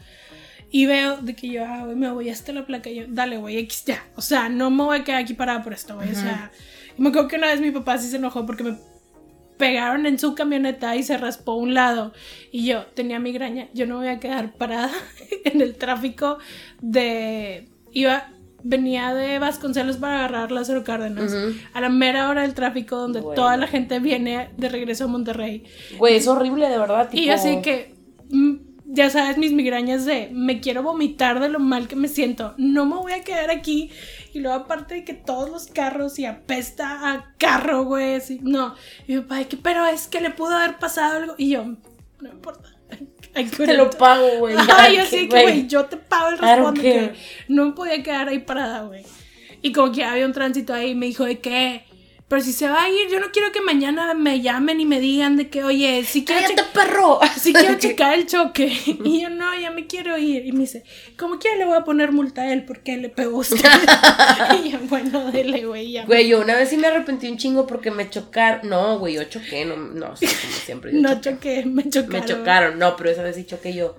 [0.72, 2.90] Y veo de que yo, ah, güey, me voy hasta la placa.
[2.90, 4.04] Y yo, dale, güey, X ya.
[4.16, 6.12] O sea, no me voy a quedar aquí parada por esto, güey.
[6.12, 6.52] O sea,
[6.98, 8.78] y me acuerdo que una vez mi papá sí se enojó porque me
[9.58, 12.12] pegaron en su camioneta y se raspó un lado.
[12.52, 13.70] Y yo tenía migraña.
[13.74, 14.92] Yo no me voy a quedar parada
[15.46, 16.40] en el tráfico
[16.82, 17.70] de.
[17.92, 18.32] Iba.
[18.68, 21.32] Venía de Vasconcelos para agarrar Lázaro Cárdenas.
[21.32, 21.54] Ujú.
[21.74, 23.36] A la mera hora del tráfico donde Bueno.
[23.36, 25.64] toda la gente viene de regreso a Monterrey.
[26.00, 27.08] güey, es horrible, de verdad.
[27.10, 27.94] Tipo, Y así que,
[28.32, 28.56] mm,
[28.88, 32.54] ya sabes, mis migrañas de me quiero vomitar de lo mal que me siento.
[32.58, 33.90] No me voy a quedar aquí.
[34.34, 38.16] Y luego, aparte de que todos los carros y apesta a carro, güey.
[38.16, 38.76] así, no.
[39.08, 41.36] Y mi papá, "Ay, que, pero es que le pudo haber pasado algo.
[41.38, 42.70] Y yo, no importa.
[43.34, 43.96] Te lo couldn't".
[43.98, 44.56] pago, güey.
[44.78, 47.14] Ay, así que, güey, yo te pago el responde que-
[47.48, 49.04] no me podía quedar ahí parada, güey.
[49.62, 51.86] Y como que había un tránsito ahí, me dijo de que,
[52.28, 55.00] pero si se va a ir, yo no quiero que mañana me llamen y me
[55.00, 57.20] digan de que, oye, si quiero, ¡Cállate, perro!
[57.40, 58.76] si quiero checar el choque.
[59.04, 60.44] Y yo, no, ya me quiero ir.
[60.44, 60.84] Y me dice,
[61.18, 63.60] como quiera le voy a poner multa a él porque él le pegó usted.
[64.64, 66.06] y yo, bueno, dele, güey, ya.
[66.06, 68.68] Güey, yo una vez sí me arrepentí un chingo porque me chocaron.
[68.70, 70.94] No, güey, yo choqué, no, no, sí, como siempre.
[70.94, 71.58] yo no choqué.
[71.62, 72.22] choqué, me chocaron.
[72.22, 73.98] Me chocaron, no, pero esa vez sí choqué yo.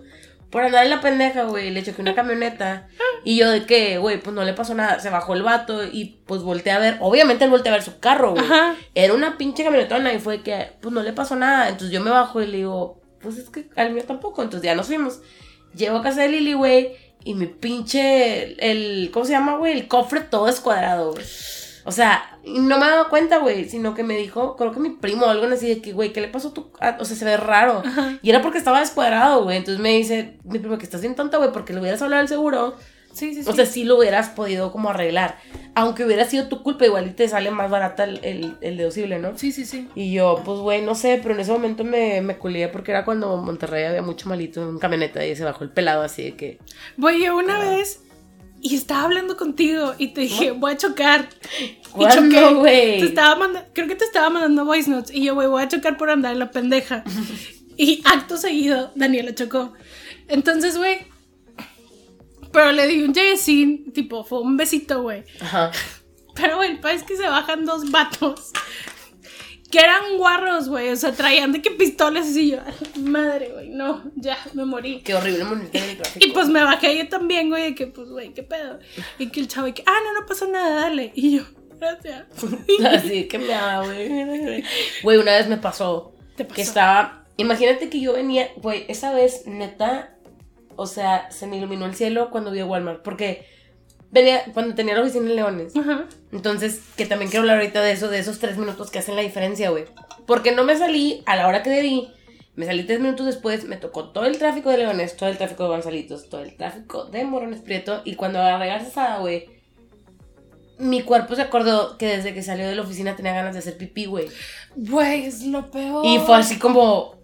[0.50, 2.88] Por andar en la pendeja, güey, le choqué una camioneta.
[3.24, 5.00] Y yo de que, güey, pues no le pasó nada.
[5.00, 6.98] Se bajó el vato y pues volteé a ver.
[7.00, 8.44] Obviamente él volteó a ver su carro, güey.
[8.94, 11.68] Era una pinche camionetona y fue que, pues no le pasó nada.
[11.68, 14.42] Entonces yo me bajo y le digo, pues es que al mío tampoco.
[14.42, 15.20] Entonces ya nos fuimos.
[15.74, 19.72] Llego a casa de Lili, güey, y mi pinche, el, ¿cómo se llama, güey?
[19.72, 21.24] El cofre todo escuadrado, güey.
[21.86, 25.26] O sea, no me daba cuenta, güey, sino que me dijo, creo que mi primo
[25.26, 26.70] o algo así de que, güey, ¿qué le pasó a tu...?
[26.80, 27.82] a- O sea, se ve raro.
[27.86, 28.18] Ajá.
[28.22, 29.56] Y era porque estaba descuadrado, güey.
[29.56, 32.28] Entonces me dice, mi primo, que estás bien tonta, güey, porque le hubieras hablado al
[32.28, 32.74] seguro.
[33.12, 33.48] Sí, sí, sí.
[33.48, 35.38] O sea, sí lo hubieras podido como arreglar.
[35.74, 39.18] Aunque hubiera sido tu culpa, igual y te sale más barata el, el, el deducible,
[39.18, 39.38] ¿no?
[39.38, 39.88] sí, sí, sí.
[39.94, 43.06] Y yo, pues, güey, no sé, pero en ese momento me, me culié porque era
[43.06, 46.58] cuando Monterrey había mucho malito en camioneta y se bajó el pelado así de que...
[46.98, 48.02] Yo una vez
[48.60, 51.28] y estaba hablando contigo y te dije, voy a chocar.
[51.60, 52.96] Y ¿Cuándo, choqué.
[53.00, 55.68] Te estaba mandando, creo que te estaba mandando voice notes y yo, güey, voy a
[55.68, 57.04] chocar por andar en la pendeja.
[57.76, 59.72] y acto seguido, Daniela chocó.
[60.28, 61.06] Entonces, güey,
[62.52, 65.24] pero le di un lleguesín, tipo, fue un besito, güey.
[65.40, 65.70] Ajá.
[66.34, 68.52] Pero, güey, el es que se bajan dos vatos.
[69.76, 70.88] Que eran guarros, güey.
[70.88, 72.58] O sea, traían de que pistolas así yo.
[72.98, 75.02] Madre, güey, no, ya, me morí.
[75.02, 76.26] Qué horrible tráfico.
[76.26, 78.78] Y pues me bajé yo también, güey, de que pues, güey, qué pedo.
[79.18, 81.12] Y que el chavo, y que, ah, no, no pasó nada, dale.
[81.14, 81.42] Y yo,
[81.78, 82.24] Gracias.
[82.86, 83.46] Así que me
[83.84, 84.64] güey.
[85.02, 86.54] Güey, una vez me pasó Te pasó.
[86.54, 87.26] que estaba.
[87.36, 90.16] Imagínate que yo venía, güey, esa vez, neta,
[90.76, 93.02] o sea, se me iluminó el cielo cuando vi a Walmart.
[93.02, 93.46] Porque
[94.54, 95.76] cuando tenía la oficina en Leones.
[95.76, 96.06] Ajá.
[96.32, 99.22] Entonces, que también quiero hablar ahorita de eso, de esos tres minutos que hacen la
[99.22, 99.84] diferencia, güey.
[100.26, 102.08] Porque no me salí a la hora que debí.
[102.54, 105.64] Me salí tres minutos después, me tocó todo el tráfico de Leones, todo el tráfico
[105.64, 108.00] de Gonzalitos, todo el tráfico de Morones Prieto.
[108.04, 109.50] Y cuando agarré a güey,
[110.78, 113.76] mi cuerpo se acordó que desde que salió de la oficina tenía ganas de hacer
[113.76, 114.28] pipí, güey.
[114.74, 116.06] Güey, es lo peor.
[116.06, 117.15] Y fue así como,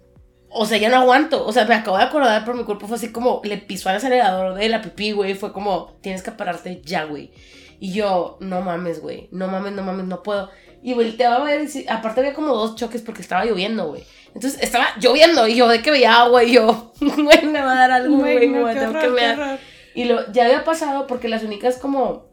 [0.54, 1.44] o sea, ya no aguanto.
[1.46, 3.96] O sea, me acabo de acordar, pero mi cuerpo fue así como, le pisó al
[3.96, 5.34] acelerador de la pipí, güey.
[5.34, 7.32] Fue como, tienes que pararte ya, güey.
[7.80, 9.28] Y yo, no mames, güey.
[9.32, 10.50] No mames, no mames, no puedo.
[10.82, 14.04] Y volteaba a ver, y aparte había como dos choques porque estaba lloviendo, güey.
[14.34, 17.76] Entonces estaba lloviendo y yo de que veía agua y yo, güey, me va a
[17.76, 19.60] dar algo, güey, no, que horror, qué mear.
[19.94, 22.32] Y lo, ya había pasado porque las únicas como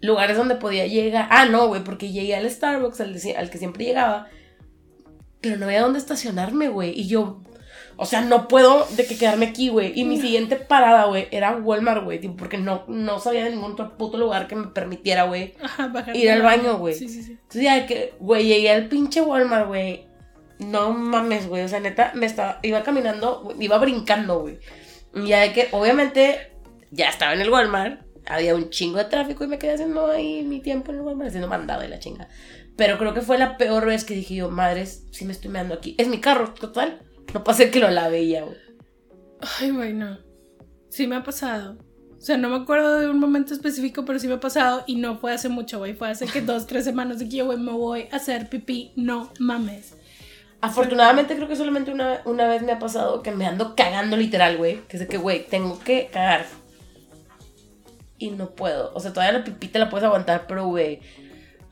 [0.00, 1.26] lugares donde podía llegar.
[1.30, 4.28] Ah, no, güey, porque llegué al Starbucks, al que siempre llegaba.
[5.46, 6.98] Pero no había dónde estacionarme, güey.
[6.98, 7.40] Y yo,
[7.98, 9.98] o sea, no puedo de que quedarme aquí, güey.
[9.98, 12.20] Y mi siguiente parada, güey, era Walmart, güey.
[12.36, 15.54] Porque no, no sabía de ningún otro puto lugar que me permitiera, güey.
[16.14, 16.94] Ir al baño, güey.
[16.94, 17.32] Sí, sí, sí.
[17.32, 20.06] Entonces ya de que, güey, llegué al pinche Walmart, güey.
[20.58, 21.62] No mames, güey.
[21.62, 24.58] O sea, neta, me estaba, iba caminando, güey, iba brincando, güey.
[25.14, 26.52] Y ya de que, obviamente,
[26.90, 28.02] ya estaba en el Walmart.
[28.28, 31.28] Había un chingo de tráfico y me quedé haciendo ahí mi tiempo en el Walmart,
[31.28, 32.28] haciendo mandado de la chinga.
[32.76, 35.74] Pero creo que fue la peor vez que dije yo, madres, sí me estoy meando
[35.74, 35.94] aquí.
[35.98, 37.00] Es mi carro, total.
[37.32, 38.56] No pasa que lo lave ya, güey.
[39.58, 40.18] Ay, güey, no.
[40.90, 41.78] Sí me ha pasado.
[42.16, 44.96] O sea, no me acuerdo de un momento específico, pero sí me ha pasado y
[44.96, 45.94] no fue hace mucho, güey.
[45.94, 48.92] Fue hace que dos, tres semanas de que yo, güey, me voy a hacer pipí.
[48.96, 49.94] No mames.
[50.60, 54.56] Afortunadamente creo que solamente una, una vez me ha pasado que me ando cagando literal,
[54.56, 54.80] güey.
[54.88, 56.46] Que sé que, güey, tengo que cagar.
[58.18, 58.92] Y no puedo.
[58.94, 61.00] O sea, todavía la pipita la puedes aguantar, pero, güey,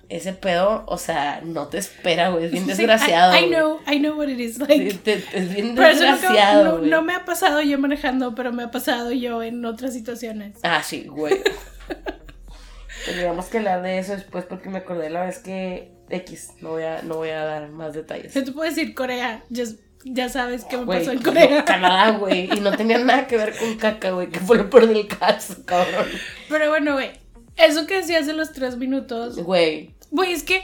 [0.09, 2.47] ese pedo, o sea, no te espera, güey.
[2.47, 3.37] Es bien desgraciado.
[3.39, 4.91] I, know, I know what it is like.
[4.91, 8.63] Sí, te- es bien Pero desgraciado, no, no me ha pasado yo manejando, pero me
[8.65, 10.57] ha pasado yo en otras situaciones.
[10.63, 11.35] Ah, sí, güey.
[13.05, 16.85] Tendríamos que hablar de eso después porque me acordé la vez que X, no voy
[16.85, 18.33] a, no voy a dar más detalles.
[18.35, 21.65] Yo te decir Corea, just- ya sabes qué me Güey, pasó en no, Corea.
[21.65, 22.45] Canadá, güey.
[22.55, 24.29] Y no tenía nada que ver con caca, güey.
[24.29, 26.07] Que fue lo peor del caso, cabrón.
[26.49, 27.11] Pero bueno, güey,
[27.57, 29.95] eso que decías de los tres minutos, Güey.
[30.11, 30.63] güey, es que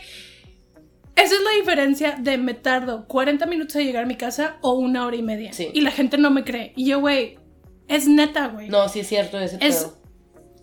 [1.17, 4.73] esa es la diferencia de me tardo 40 minutos a llegar a mi casa o
[4.73, 5.53] una hora y media.
[5.53, 5.69] Sí.
[5.75, 6.73] Y la gente no me cree.
[6.77, 7.39] Y yo, güey,
[7.89, 8.69] es neta, güey.
[8.69, 10.01] No, sí es cierto ese Es- pedo.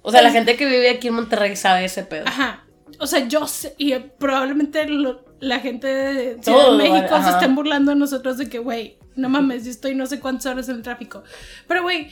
[0.01, 2.23] O sea, la gente que vive aquí en Monterrey sabe ese pedo.
[2.27, 2.65] Ajá.
[2.99, 7.29] O sea, yo sé, y probablemente lo- la gente de Ciudad Todo, de México se
[7.29, 10.69] estén burlando de nosotros de que, güey, no mames, yo estoy no sé cuántas horas
[10.69, 11.23] en el tráfico.
[11.67, 12.07] Pero, güey,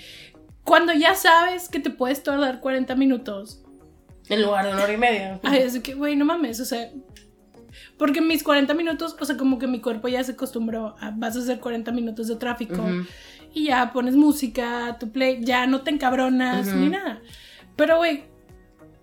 [0.64, 3.64] cuando ya sabes que te puedes tardar 40 minutos,
[4.30, 5.40] En lugar de una hora y media.
[5.44, 6.90] ay, es de que, güey, no mames, o sea,
[7.98, 11.36] porque mis 40 minutos, o sea, como que mi cuerpo ya se acostumbró a, vas
[11.36, 12.84] a hacer 40 minutos de tráfico
[13.54, 16.78] y ya pones música, tu play, ya no te encabronas Ujú.
[16.78, 17.22] ni nada.
[17.76, 18.24] Pero, güey,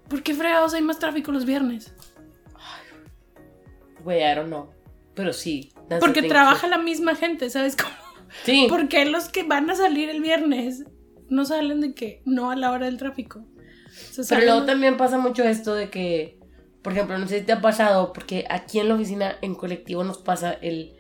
[0.08, 1.94] ¿por qué fregados hay más tráfico los viernes?
[4.04, 4.68] Güey, I don't know.
[5.14, 5.72] Pero sí.
[6.00, 7.94] Porque trabaja la misma gente, ¿sabes cómo?
[8.44, 8.66] Sí.
[8.68, 10.84] ¿Por qué los que van a salir el viernes
[11.28, 13.44] no salen de que no a la hora del tráfico?
[14.28, 16.38] Pero luego también pasa mucho esto de que,
[16.82, 20.04] por ejemplo, no sé si te ha pasado, porque aquí en la oficina, en colectivo,
[20.04, 20.94] nos pasa el.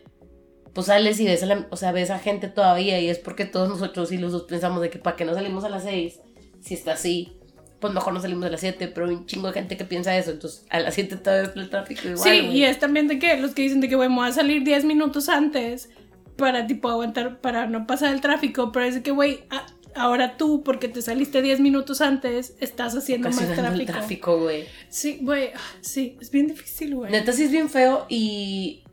[0.74, 3.44] Pues sales y ves a, la- o sea, ves a gente todavía y es porque
[3.44, 6.18] todos nosotros y los dos pensamos de que para que no salimos a las 6,
[6.60, 7.36] si está así,
[7.78, 10.16] pues mejor no salimos a las 7, pero hay un chingo de gente que piensa
[10.16, 12.18] eso, entonces a las 7 todavía está el tráfico igual.
[12.18, 12.56] Sí, güey.
[12.56, 14.64] y es también de que los que dicen de que, güey, me voy a salir
[14.64, 15.90] 10 minutos antes
[16.38, 20.36] para, tipo, aguantar, para no pasar el tráfico, pero es de que, güey, a- ahora
[20.36, 23.92] tú, porque te saliste 10 minutos antes, estás haciendo más tráfico.
[23.92, 24.66] tráfico, güey.
[24.88, 27.10] Sí, güey, ah, sí, es bien difícil, güey.
[27.10, 28.84] Neta sí es bien feo y.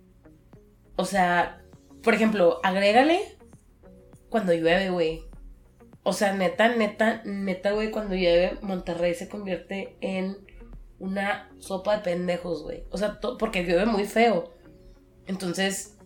[0.96, 1.62] O sea,
[2.04, 3.22] por ejemplo, agrégale
[4.30, 5.24] cuando llueve, güey.
[6.04, 10.38] O sea, neta, neta, neta, güey, cuando llueve, Monterrey se convierte en
[10.98, 12.84] una sopa de pendejos, güey.
[12.90, 14.54] O sea, porque llueve muy feo.
[15.26, 15.99] Entonces,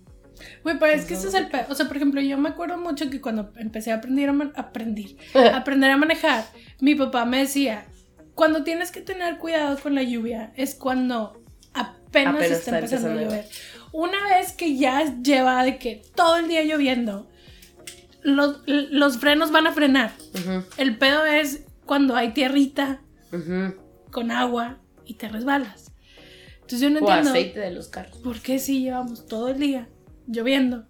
[0.64, 1.66] Güey, pero es que ese es el pedo.
[1.70, 4.54] O sea, por ejemplo, yo me acuerdo mucho que cuando empecé a aprender a, man-
[4.56, 6.46] aprender, a aprender a manejar,
[6.80, 7.86] mi papá me decía,
[8.36, 11.42] cuando tienes que tener cuidado con la lluvia es cuando
[11.74, 13.46] apenas, Apenas está, empezando a empezando a llover.
[13.92, 17.30] Una vez que ya lleva de que todo el día lloviendo,
[18.24, 20.12] los, los frenos van a frenar.
[20.34, 23.02] ujú, El pedo es cuando hay tierrita
[23.32, 23.76] ujú.
[24.12, 25.92] con agua y te resbalas.
[26.56, 28.18] Entonces yo no o entiendo aceite de los carros.
[28.20, 29.90] por qué si llevamos todo el día
[30.28, 30.86] lloviendo,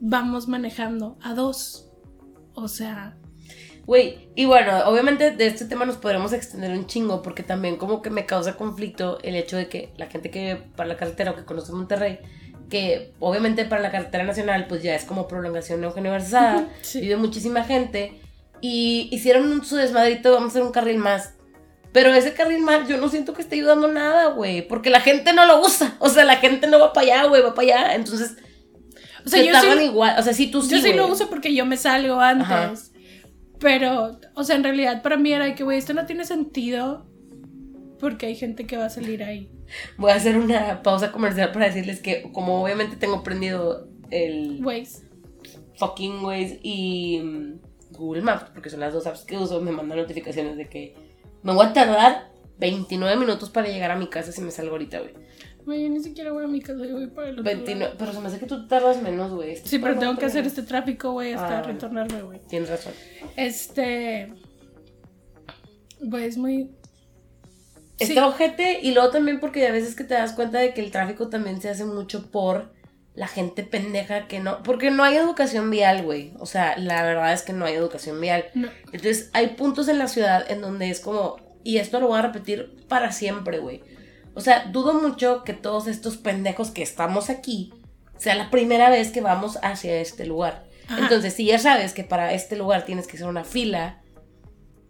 [0.00, 1.88] vamos manejando a dos.
[2.54, 3.16] O sea,
[3.86, 8.02] Güey, y bueno, obviamente de este tema nos podremos extender un chingo porque también como
[8.02, 11.34] que me causa conflicto el hecho de que la gente que para la carretera o
[11.34, 12.20] que conoce Monterrey,
[12.68, 17.00] que obviamente para la carretera nacional pues ya es como prolongación universal, Sí.
[17.00, 18.20] vive muchísima gente
[18.60, 21.34] y hicieron un, su desmadrito, vamos a hacer un carril más.
[21.92, 25.32] Pero ese carril más yo no siento que esté ayudando nada, güey, porque la gente
[25.32, 27.94] no lo usa, o sea, la gente no va para allá, güey, va para allá,
[27.96, 28.36] entonces
[29.24, 31.28] O sea, se yo sí, igual, o sea, sí tú sí, yo sí lo uso
[31.28, 32.46] porque yo me salgo antes.
[32.46, 32.74] Ajá.
[33.58, 37.06] Pero, o sea, en realidad para mí era que, güey, esto no tiene sentido
[37.98, 39.50] porque hay gente que va a salir ahí.
[39.98, 45.04] Voy a hacer una pausa comercial para decirles que como obviamente tengo prendido el Güeyes.
[45.76, 47.60] fucking Waze y mm,
[47.92, 50.94] Google Maps, porque son las dos apps que uso, me mandan notificaciones de que
[51.42, 55.00] me voy a tardar 29 minutos para llegar a mi casa si me salgo ahorita,
[55.00, 55.14] güey.
[55.64, 57.96] Güey, yo ni siquiera voy a mi casa, yo voy para el otro 29, lado.
[57.98, 59.52] pero se me hace que tú tardas menos, güey.
[59.52, 61.62] Esto Sí, pero tengo que hacer este tráfico, güey, hasta Ah.
[61.62, 62.40] retornarme, güey.
[62.48, 62.92] Tienes razón.
[63.36, 64.32] Este.
[66.00, 66.70] Güey, es muy.
[67.98, 68.06] Sí.
[68.14, 70.90] Está ojete y luego también porque a veces que te das cuenta de que el
[70.90, 72.72] tráfico también se hace mucho por
[73.14, 76.32] la gente pendeja que no, porque no hay educación vial, güey.
[76.38, 78.46] O sea, la verdad es que no hay educación vial.
[78.54, 78.68] No.
[78.86, 82.22] Entonces, hay puntos en la ciudad en donde es como, y esto lo voy a
[82.22, 83.82] repetir para siempre, güey.
[84.34, 87.72] O sea, dudo mucho que todos estos pendejos que estamos aquí
[88.16, 90.64] sea la primera vez que vamos hacia este lugar.
[90.88, 91.00] Ajá.
[91.00, 94.02] Entonces, si ya sabes que para este lugar tienes que hacer una fila,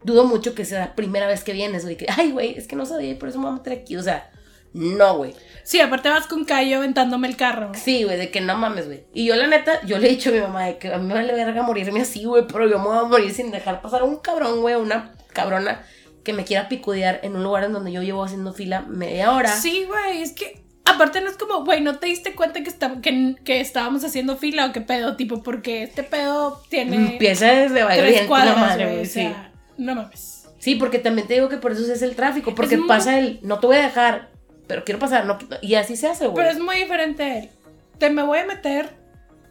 [0.02, 1.96] dudo mucho que sea la primera vez que vienes, güey.
[1.96, 3.96] Que, ay, güey, es que no sabía y por eso me voy a meter aquí.
[3.96, 4.30] O sea,
[4.72, 5.34] no, güey.
[5.64, 7.72] Sí, aparte vas con Cayo aventándome el carro.
[7.74, 9.04] Sí, güey, de que no mames, güey.
[9.12, 11.06] Y yo, la neta, yo le he dicho a mi mamá de que a mí
[11.06, 14.02] me vale verga morirme así, güey, pero yo me voy a morir sin dejar pasar
[14.02, 15.84] a un cabrón, güey, una cabrona
[16.24, 19.48] que me quiera picudear en un lugar en donde yo llevo haciendo fila media hora.
[19.50, 20.60] Sí, güey, es que.
[20.84, 24.36] Aparte no es como, güey, ¿no te diste cuenta que, está- que, que estábamos haciendo
[24.36, 25.14] fila o qué pedo?
[25.16, 28.94] Tipo, porque este pedo tiene Empieza desde tres Oriente, cuadras, la madre, güey.
[28.96, 29.30] güey, O sí.
[29.78, 30.48] no mames.
[30.58, 33.18] Sí, porque también te digo que por eso es el tráfico, porque Es muy- pasa
[33.18, 34.30] el, no te voy a dejar,
[34.66, 36.36] pero quiero pasar, no, y así se hace, güey.
[36.36, 37.50] Pero es muy diferente el,
[37.98, 38.90] te me voy a meter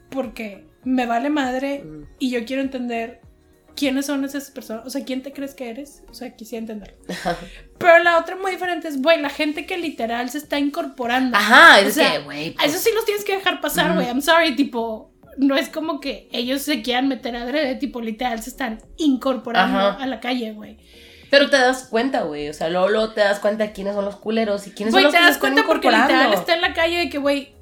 [0.10, 2.04] porque me vale madre Mm.
[2.20, 3.22] y yo quiero entender
[3.80, 4.86] quiénes son esas personas.
[4.86, 6.04] O sea, ¿quién te crees que eres?
[6.10, 6.98] O sea, quisiera entenderlo.
[7.78, 11.38] Pero la otra muy diferente es, güey, la gente que literal se está incorporando.
[11.38, 12.56] Ajá, O es sea, que, güey.
[12.60, 14.08] A eso sí los tienes que dejar pasar, güey.
[14.08, 18.50] I'm sorry, tipo, no es como que ellos se quieran meter adrede, tipo, literal se
[18.50, 20.04] están incorporando Ajá.
[20.04, 20.78] a la calle, güey.
[21.30, 22.50] Pero te das cuenta, güey.
[22.50, 25.04] O sea, luego, luego te das cuenta de quiénes son los culeros y quiénes Güey,
[25.06, 27.20] son los te que se das cuenta porque literal está en la calle de que,
[27.20, 27.54] güey,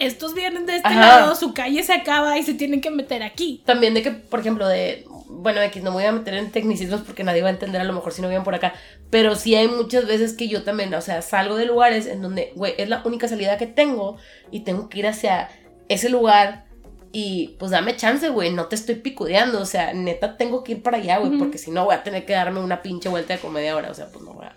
[0.00, 1.18] estos vienen de este Ajá.
[1.18, 3.62] lado, su calle se acaba y se tienen que meter aquí.
[3.66, 5.04] También de que, por ejemplo, de.
[5.28, 7.84] Bueno, X, no me voy a meter en tecnicismos porque nadie va a entender a
[7.84, 8.72] lo mejor si no viven por acá.
[9.10, 12.52] Pero sí hay muchas veces que yo también, o sea, salgo de lugares en donde,
[12.56, 14.16] güey, es la única salida que tengo
[14.50, 15.50] y tengo que ir hacia
[15.88, 16.64] ese lugar.
[17.12, 19.60] Y pues dame chance, güey, no te estoy picudeando.
[19.60, 22.24] O sea, neta tengo que ir para allá, güey, porque si no voy a tener
[22.24, 23.90] que darme una pinche vuelta de comedia ahora.
[23.90, 24.56] O sea, pues no voy a.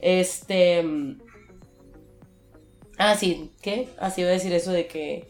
[0.00, 0.84] Este.
[2.98, 3.88] Ah, sí, ¿qué?
[3.98, 5.28] Así iba a decir eso de que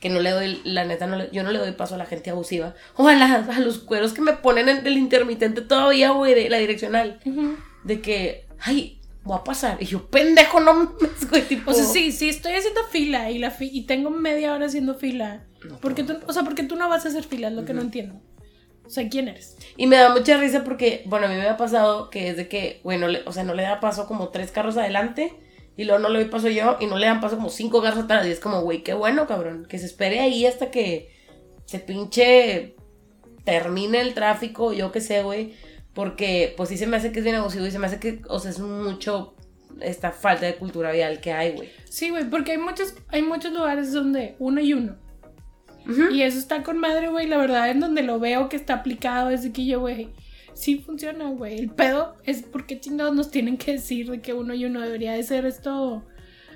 [0.00, 2.04] que no le doy, la neta, no le- yo no le doy paso a la
[2.04, 2.74] gente abusiva.
[2.96, 6.50] O a, la- a los cueros que me ponen en el intermitente todavía, güey, de
[6.50, 7.20] la direccional.
[7.84, 9.78] De que, ay, voy a pasar.
[9.82, 11.70] Y yo, pendejo, no mames, güey, tipo.
[11.70, 14.94] O sea, sí, sí, estoy haciendo fila y, la fi- y tengo media hora haciendo
[14.94, 15.46] fila.
[15.66, 17.72] No, Porque tú, o sea, porque tú no vas a hacer fila, es lo que
[17.72, 17.86] no Ujú.
[17.86, 18.20] entiendo.
[18.84, 19.56] O sea, ¿quién eres?
[19.78, 22.46] Y me da mucha risa porque, bueno, a mí me ha pasado que es de
[22.46, 25.32] que, bueno, o sea, no le da paso como tres carros adelante.
[25.76, 28.04] Y luego no le doy paso yo y no le dan paso como cinco carros
[28.04, 28.26] atrás.
[28.26, 29.66] Y es como, güey, qué bueno, cabrón.
[29.68, 31.10] Que se espere ahí hasta que
[31.64, 32.76] se pinche
[33.44, 35.54] termine el tráfico, yo qué sé, güey.
[35.92, 38.22] Porque, pues sí se me hace que es bien abusivo y se me hace que,
[38.28, 39.34] o sea, es mucho
[39.80, 41.70] esta falta de cultura vial que hay, güey.
[41.88, 44.96] Sí, güey, porque hay muchos, hay muchos lugares donde uno y uno.
[45.88, 46.10] Ujú.
[46.12, 47.26] Y eso está con madre, güey.
[47.26, 50.10] La verdad, en donde lo veo que está aplicado es de que yo, güey,
[50.54, 51.58] sí funciona, güey.
[51.58, 55.12] El pedo es porque chingados nos tienen que decir de que uno y uno debería
[55.12, 56.04] de ser esto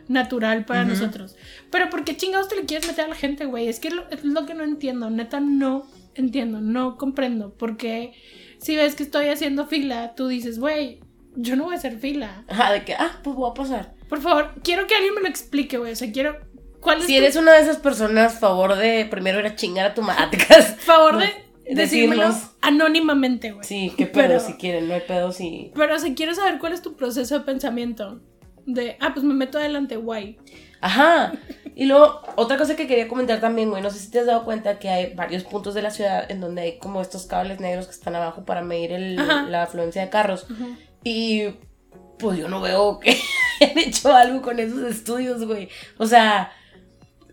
[0.08, 1.37] natural para nosotros.
[1.70, 3.68] Pero ¿por qué chingados te le quieres meter a la gente, güey?
[3.68, 5.11] Es que lo- es lo que no entiendo.
[5.11, 7.52] Neta, no entiendo, no comprendo.
[7.58, 8.12] Porque
[8.58, 11.00] si ves que estoy haciendo fila, tú dices, güey,
[11.37, 12.44] yo no voy a hacer fila.
[12.48, 13.94] Ajá, de que, ah, pues voy a pasar.
[14.08, 15.92] Por favor, quiero que alguien me lo explique, güey.
[15.92, 16.38] O sea, quiero.
[16.80, 19.86] ¿Cuál es Si tu eres una de esas personas, favor de primero ir a chingar
[19.90, 20.76] a tu matricas.
[20.80, 21.26] favor de
[21.74, 22.50] decírmelo decirnos.
[22.60, 23.64] anónimamente, güey?
[23.66, 25.72] Sí, qué pedo Pero- si quieren, no hay pedo si.
[25.74, 28.20] Pero si quiero saber cuál es tu proceso de pensamiento.
[28.66, 30.38] De, ah, pues me meto adelante, guay.
[30.80, 31.32] Ajá.
[31.74, 34.44] Y luego, otra cosa que quería comentar también, güey, no sé si te has dado
[34.44, 37.86] cuenta que hay varios puntos de la ciudad en donde hay como estos cables negros
[37.86, 40.46] que están abajo para medir el- la afluencia de carros.
[41.04, 41.44] Y
[42.18, 43.16] pues yo no veo que
[43.60, 45.68] hayan hecho algo con esos estudios, güey.
[45.98, 46.52] O sea,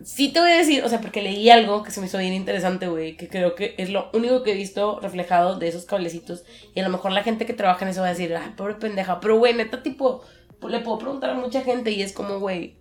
[0.06, 2.32] sí te voy a decir, o sea, porque leí algo que se me hizo bien
[2.32, 6.44] interesante, güey, que creo que es lo único que he visto reflejado de esos cablecitos.
[6.76, 8.74] Y a lo mejor la gente que trabaja en eso va a decir, ay, pobre
[8.76, 9.18] pendeja.
[9.18, 10.22] Pero, güey, neta, tipo,
[10.68, 12.76] le puedo preguntar a mucha gente y es como, güey,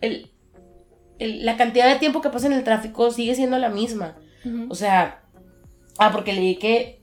[0.00, 0.30] el,
[1.18, 4.16] el- la cantidad de tiempo que pasa en el tráfico sigue siendo la misma.
[4.70, 5.22] O sea,
[5.98, 7.02] ah, porque leí que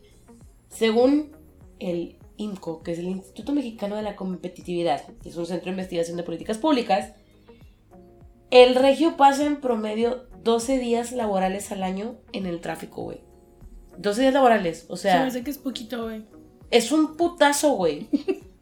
[0.70, 1.36] según
[1.80, 5.72] el IMCO, que es el Instituto Mexicano de la Competitividad, que es un centro de
[5.72, 7.14] investigación de políticas públicas,
[8.52, 13.22] el regio pasa en promedio 12 días laborales al año en el tráfico, güey.
[13.98, 16.26] 12 días laborales, o Se me sea, hace que es poquito, güey.
[16.72, 18.08] es un putazo, güey.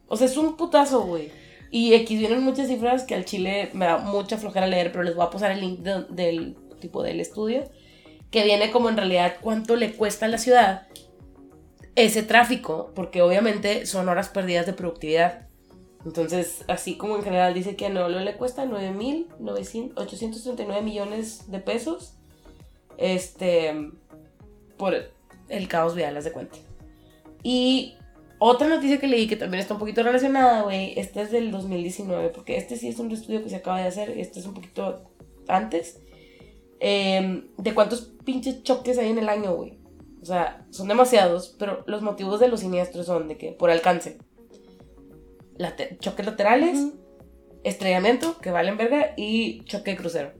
[0.08, 1.30] O sea, es un putazo, güey.
[1.70, 5.14] Y aquí vienen muchas cifras que al chile me da mucha flojera leer, pero les
[5.16, 7.64] voy a pasar el link de- del tipo del estudio,
[8.30, 10.86] que viene como en realidad cuánto le cuesta a la ciudad
[11.96, 15.48] ese tráfico, porque obviamente son horas perdidas de productividad.
[16.06, 22.14] Entonces, así como en general dice que a Nuevo le cuesta 9.839 millones de pesos,
[22.96, 23.90] este,
[24.76, 24.94] por
[25.48, 26.58] el caos vial, haz de cuenta.
[27.42, 27.96] Y
[28.38, 32.28] otra noticia que leí que también está un poquito relacionada, güey, esta es del 2019,
[32.28, 35.10] porque este sí es un estudio que se acaba de hacer, este es un poquito
[35.48, 35.98] antes,
[36.78, 39.76] eh, de cuántos pinches choques hay en el año, güey.
[40.22, 44.18] O sea, son demasiados, pero los motivos de los siniestros son de que por alcance,
[45.58, 46.78] late- choques laterales,
[47.64, 50.32] estrellamiento, que valen verga, y choque de crucero.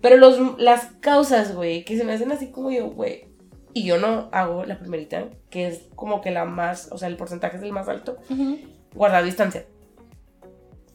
[0.00, 3.26] Pero los, las causas, güey, que se me hacen así como yo, güey,
[3.74, 7.16] y yo no hago la primerita, que es como que la más, o sea, el
[7.16, 8.58] porcentaje es el más alto, Ujú.
[8.94, 9.66] guardar distancia.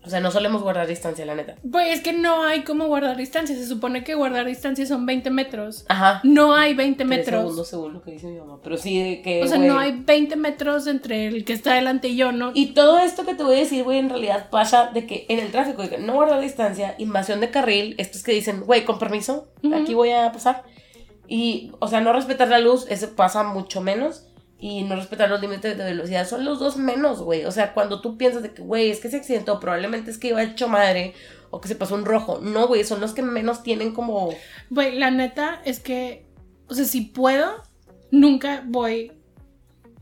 [0.06, 1.56] O sea, no solemos guardar distancia, la neta.
[1.64, 3.56] Güey, es que no hay cómo guardar distancia.
[3.56, 5.86] Se supone que guardar distancia son 20 metros.
[5.88, 6.20] Ajá.
[6.24, 7.42] No hay 20 Tres metros.
[7.42, 8.60] segundos según lo que dice mi mamá.
[8.62, 9.42] Pero sí de que.
[9.44, 12.52] O sea, no hay 20 metros entre el que está delante y yo, ¿no?
[12.54, 15.40] Y todo esto que te voy a decir, güey, en realidad pasa de que en
[15.40, 19.00] el tráfico, de que no guardar distancia, invasión de carril, estos que dicen, güey, con
[19.00, 20.64] permiso, aquí voy a pasar.
[21.30, 24.26] Y, o sea, no respetar la luz, eso pasa mucho menos.
[24.64, 27.44] Y no respetar los límites de velocidad son los dos menos, güey.
[27.44, 30.30] O sea, cuando tú piensas de que, güey, es que se accidentó, probablemente es que
[30.30, 31.16] iba hecho madre
[31.50, 32.40] o que se pasó un rojo.
[32.42, 34.30] No, güey, son los que menos tienen como.
[34.70, 36.26] Güey, la neta es que,
[36.70, 37.62] o sea, si puedo,
[38.10, 39.12] nunca voy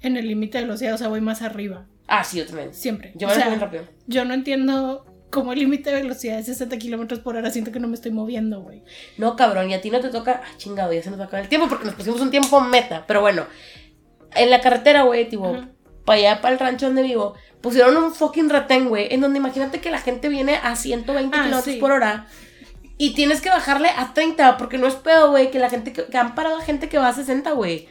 [0.02, 1.88] en el límite de velocidad, o sea, voy más arriba.
[2.06, 2.72] Ah, sí, yo también.
[2.72, 3.14] Siempre.
[3.16, 3.88] Yo o me bien rápido.
[4.06, 7.50] yo no entiendo cómo el límite de velocidad es 60 kilómetros por hora.
[7.50, 8.84] Siento que no me estoy moviendo, güey.
[9.18, 10.44] No, cabrón, y a ti no te toca.
[10.44, 12.62] Ah, chingado, ya se nos va a acabar el tiempo porque nos pusimos un tiempo
[12.62, 13.06] meta.
[13.08, 13.48] Pero bueno,
[14.36, 15.70] en la carretera, güey, tipo, Ajá.
[16.06, 19.80] para allá, para el rancho donde vivo, pusieron un fucking retén, güey, en donde imagínate
[19.82, 21.80] que la gente viene a 120 Ah, kilómetros sí.
[21.80, 22.28] por hora.
[22.98, 26.06] Y tienes que bajarle a 30, porque no es pedo, güey, que la gente que,
[26.06, 27.88] que han parado a gente que va a 60, güey.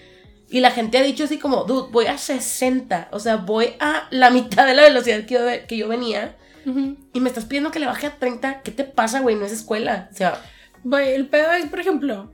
[0.48, 3.08] Y la gente ha dicho así como, dude, voy a 60.
[3.12, 6.36] O sea, voy a la mitad de la velocidad que yo, que yo venía.
[6.66, 6.96] Ujú.
[7.12, 8.62] Y me estás pidiendo que le baje a 30.
[8.62, 9.36] ¿Qué te pasa, güey?
[9.36, 10.08] No es escuela.
[10.12, 10.40] O sea,
[10.82, 12.32] Güey, el pedo es, por ejemplo,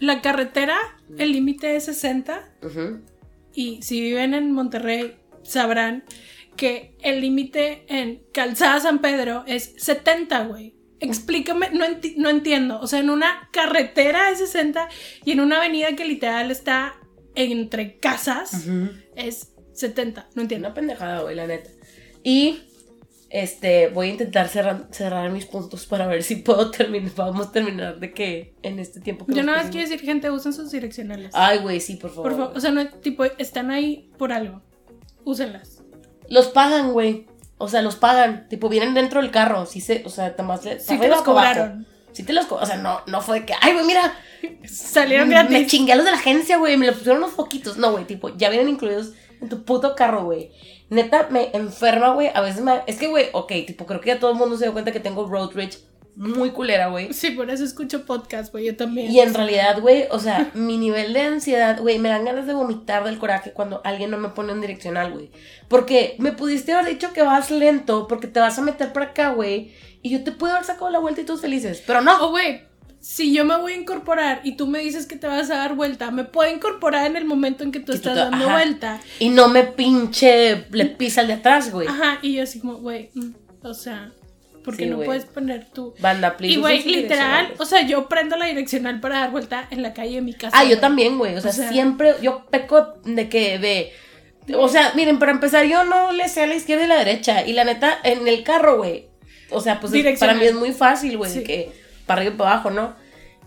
[0.00, 0.76] la carretera,
[1.16, 2.48] el límite es 60.
[2.62, 3.00] ujú.
[3.54, 6.04] Y si viven en Monterrey, sabrán
[6.56, 10.74] que el límite en Calzada San Pedro es 70, güey.
[11.00, 12.80] Explícame, no, enti- no entiendo.
[12.80, 14.88] O sea, en una carretera es 60
[15.24, 16.96] y en una avenida que literal está
[17.36, 18.66] entre casas
[19.14, 20.28] es 70.
[20.34, 20.68] No entiendo.
[20.68, 21.70] Una pendejada, güey, la neta.
[22.24, 22.62] Y
[23.30, 27.12] este, voy a intentar cerrar, cerrar mis puntos para ver si puedo terminar.
[27.16, 30.30] Vamos a terminar de que en este tiempo que Yo nada más quiero decir, gente,
[30.30, 31.30] usen sus direccionales.
[31.34, 32.30] Ay, güey, sí, por favor.
[32.30, 34.62] por favor, o sea, no, tipo, están ahí por algo.
[35.24, 35.82] Úsenlas.
[36.28, 37.26] Los pagan, güey.
[37.58, 38.48] O sea, los pagan.
[38.48, 39.66] Tipo, vienen dentro del carro.
[39.66, 40.80] Sí se, o sea, más de.
[40.80, 41.86] Sí te los cobraron.
[42.12, 44.14] Sí te los co- O sea, no, no fue de que, ay, güey, mira.
[44.64, 45.66] Salieron Me gratis.
[45.66, 46.76] chingué a los de la agencia, güey.
[46.76, 47.76] Me los pusieron unos poquitos.
[47.76, 50.50] No, güey, tipo, ya vienen incluidos en tu puto carro, güey.
[50.90, 52.30] Neta, me enferma, güey.
[52.34, 52.82] A veces me.
[52.86, 55.00] Es que, güey, ok, tipo, creo que ya todo el mundo se dio cuenta que
[55.00, 55.78] tengo road rage
[56.18, 57.12] muy culera, güey.
[57.12, 58.66] Sí, por eso escucho podcast, güey.
[58.66, 59.10] Yo también.
[59.10, 62.54] Y en realidad, güey, o sea, mi nivel de ansiedad, güey, me dan ganas de
[62.54, 65.30] vomitar del coraje cuando alguien no me pone en direccional, güey.
[65.68, 69.30] Porque me pudiste haber dicho que vas lento porque te vas a meter por acá,
[69.30, 69.72] güey.
[70.02, 71.82] Y yo te puedo haber sacado la vuelta y todos felices.
[71.86, 72.26] Pero no.
[72.26, 72.62] O, güey,
[73.00, 75.74] si yo me voy a incorporar y tú me dices que te vas a dar
[75.74, 78.44] vuelta, me puedo incorporar en el momento en que tú Que tú estás te- dando
[78.46, 78.52] ajá.
[78.54, 79.00] vuelta.
[79.18, 81.86] Y no me pinche le pisa el de atrás, güey.
[81.88, 83.30] Ajá, y yo así como, güey, mm,
[83.62, 84.12] o sea,
[84.64, 85.94] porque Sí, no puedes poner tú.
[86.00, 86.54] Banda, please.
[86.54, 90.16] Y, güey, literal, o sea, yo prendo la direccional para dar vuelta en la calle
[90.16, 90.54] de mi casa.
[90.58, 91.36] Ah, yo también, güey.
[91.36, 93.92] O sea, O sea- siempre yo peco de que de.
[94.54, 97.46] O sea, miren, para empezar, yo no le sé a la izquierda y la derecha.
[97.46, 99.06] Y la neta, en el carro, güey.
[99.50, 101.44] O sea, pues es- para mí es muy fácil, güey, Sí.
[101.44, 101.72] que
[102.08, 102.94] para arriba y para abajo, ¿no?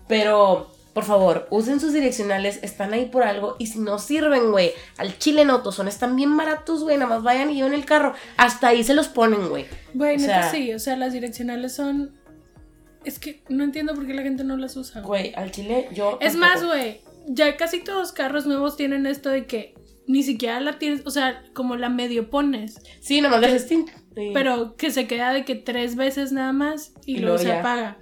[0.08, 3.56] Pero, por favor, usen sus direccionales, están ahí por algo.
[3.58, 6.96] Y si no sirven, güey, al chile en autosón están bien baratos, güey.
[6.96, 8.14] Nada más vayan y lleven el carro.
[8.36, 9.66] Hasta ahí se los ponen, güey.
[9.94, 12.18] Güey, o sea- sí, o sea, las direccionales son
[13.04, 15.00] Es que no entiendo por qué la gente no las usa.
[15.02, 15.32] güey.
[15.34, 16.18] Al chile yo.
[16.20, 16.52] Es tampoco.
[16.54, 19.74] más, güey, ya casi todos los carros nuevos tienen esto de que
[20.06, 23.88] ni siquiera la tienes, o sea, como la medio pones, Sí, le haces tint.
[24.14, 24.30] Sí.
[24.34, 27.58] pero que se queda de que tres veces nada más y, Y luego, luego se
[27.58, 27.98] apaga.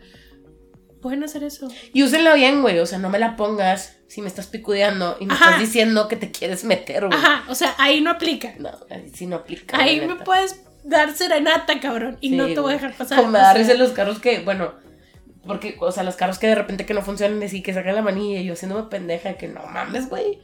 [1.00, 1.68] Pueden hacer eso.
[1.92, 2.78] Y úsenla bien, güey.
[2.78, 5.46] O sea, no me la pongas si me estás picudeando y me Ajá.
[5.46, 7.18] estás diciendo que te quieres meter, güey.
[7.18, 8.54] Ajá, o sea, ahí no aplica.
[8.58, 9.78] No, ahí sí no aplica.
[9.78, 13.18] Ahí me puedes dar serenata, cabrón, y Sí, no te voy a dejar pasar.
[13.18, 14.74] Como me da risa los carros que, bueno,
[15.46, 18.02] porque, o sea, los carros que de repente que no funcionan así, que sacan la
[18.02, 20.38] manilla y yo haciéndome pendeja, que no mames, güey.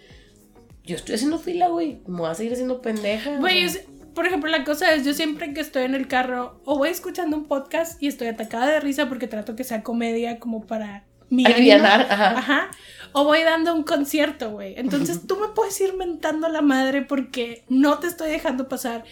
[0.85, 2.01] Yo estoy haciendo fila, güey.
[2.07, 3.33] Me voy a seguir haciendo pendeja.
[3.33, 3.83] o Güey, sea.
[4.17, 7.37] Por ejemplo, la cosa es, yo siempre que estoy en el carro o voy escuchando
[7.37, 11.45] un podcast y estoy atacada de risa porque trato que sea comedia como para mi.
[11.45, 12.39] Alivianar, ajá.
[12.39, 12.71] Ajá.
[13.13, 14.75] O voy dando un concierto, güey.
[14.79, 19.05] Entonces tú me puedes ir mentando la madre porque no te estoy dejando pasar.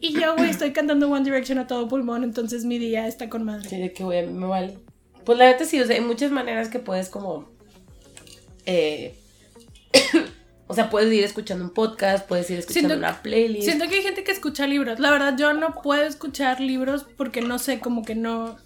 [0.00, 3.44] Y yo, güey, estoy cantando One Direction a todo pulmón, entonces mi día está con
[3.44, 3.68] madre.
[3.68, 4.78] Sí, de que, güey, me vale.
[5.24, 7.48] Pues la neta sí, o sea, hay muchas maneras que puedes como...
[8.66, 9.14] eh,
[10.66, 13.64] o sea, puedes ir escuchando un podcast, puedes ir escuchando Siento- una playlist.
[13.64, 14.98] Siento que hay gente que escucha libros.
[14.98, 18.56] La verdad, yo no puedo escuchar libros porque no sé, como que no,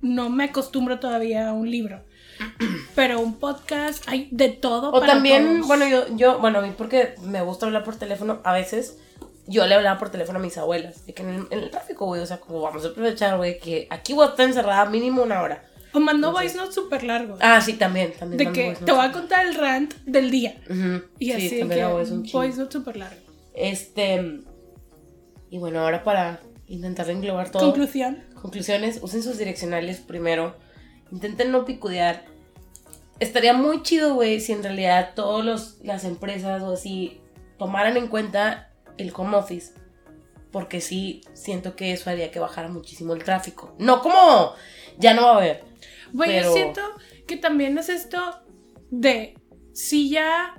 [0.00, 2.02] no me acostumbro todavía a un libro.
[2.94, 4.90] Pero un podcast, hay de todo.
[4.90, 5.66] O para también, todos.
[5.68, 8.98] bueno, yo, yo, bueno, a mí porque me gusta hablar por teléfono, a veces
[9.46, 12.06] yo le hablaba por teléfono a mis abuelas, de que en el, en el tráfico,
[12.06, 15.22] güey, o sea, como vamos a aprovechar, güey, que aquí voy a estar encerrada mínimo
[15.22, 15.64] una hora.
[15.94, 17.38] O Entonces- voice notes súper largos.
[17.42, 18.38] Ah, sí, también, también.
[18.38, 20.56] de que te voy a contar el rant del día.
[21.18, 23.20] Y sí, así de también que hago eso un voice note súper largo.
[23.54, 24.40] Este,
[25.50, 27.62] y bueno, ahora para intentar englobar todo.
[27.62, 28.24] Conclusión.
[28.40, 30.56] Conclusiones, usen sus direccionales primero.
[31.10, 32.24] Intenten no picudear.
[33.20, 37.20] Estaría muy chido, güey, si en realidad todas las empresas o así
[37.58, 39.74] tomaran en cuenta el home office.
[40.50, 43.74] Porque sí, siento que eso haría que bajara muchísimo el tráfico.
[43.78, 44.54] No como
[44.98, 45.71] ya no va a haber.
[46.12, 46.80] Güey, Pero- yo siento
[47.26, 48.18] que también es esto
[48.90, 49.34] de
[49.72, 50.54] si ya,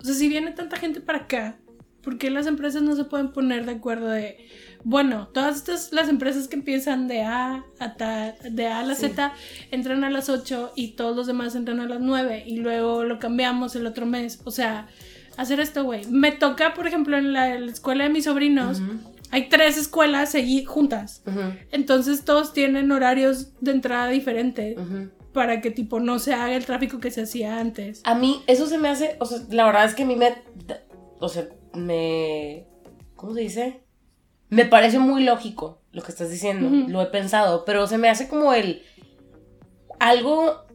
[0.00, 1.58] o sea, si viene tanta gente para acá,
[2.02, 4.48] ¿por qué las empresas no se pueden poner de acuerdo de,
[4.84, 8.94] bueno, todas estas, las empresas que empiezan de A a, ta- de a, a la
[8.94, 9.08] Sí.
[9.08, 9.32] Z
[9.72, 13.18] entran a las 8 y todos los demás entran a las 9 y luego lo
[13.18, 14.40] cambiamos el otro mes?
[14.44, 14.86] O sea,
[15.36, 16.06] hacer esto, güey.
[16.06, 18.80] Me toca, por ejemplo, en la, en la escuela de mis sobrinos,
[19.30, 21.22] hay tres escuelas seguí juntas.
[21.72, 24.76] Entonces todos tienen horarios de entrada diferentes
[25.32, 28.00] para que tipo no se haga el tráfico que se hacía antes.
[28.04, 30.34] A mí, eso se me hace, o sea, la verdad es que a mí me,
[31.20, 32.66] o sea, me,
[33.16, 33.82] ¿cómo se dice?
[34.48, 38.28] Me parece muy lógico lo que estás diciendo, lo he pensado, pero se me hace
[38.28, 38.82] como el,
[39.98, 40.65] algo,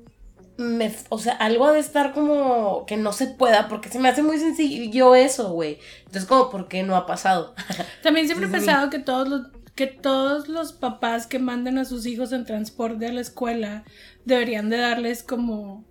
[0.58, 4.10] me, o sea, algo ha de estar como que no se pueda, porque se me
[4.10, 5.80] hace muy sencillo eso, güey.
[5.99, 7.56] Entonces, como, ¿por qué no ha pasado?
[8.04, 9.41] También siempre he pensado que todos los
[9.76, 13.86] que todos los papás que manden a sus hijos en transporte a la escuela
[14.26, 15.86] deberían de darles como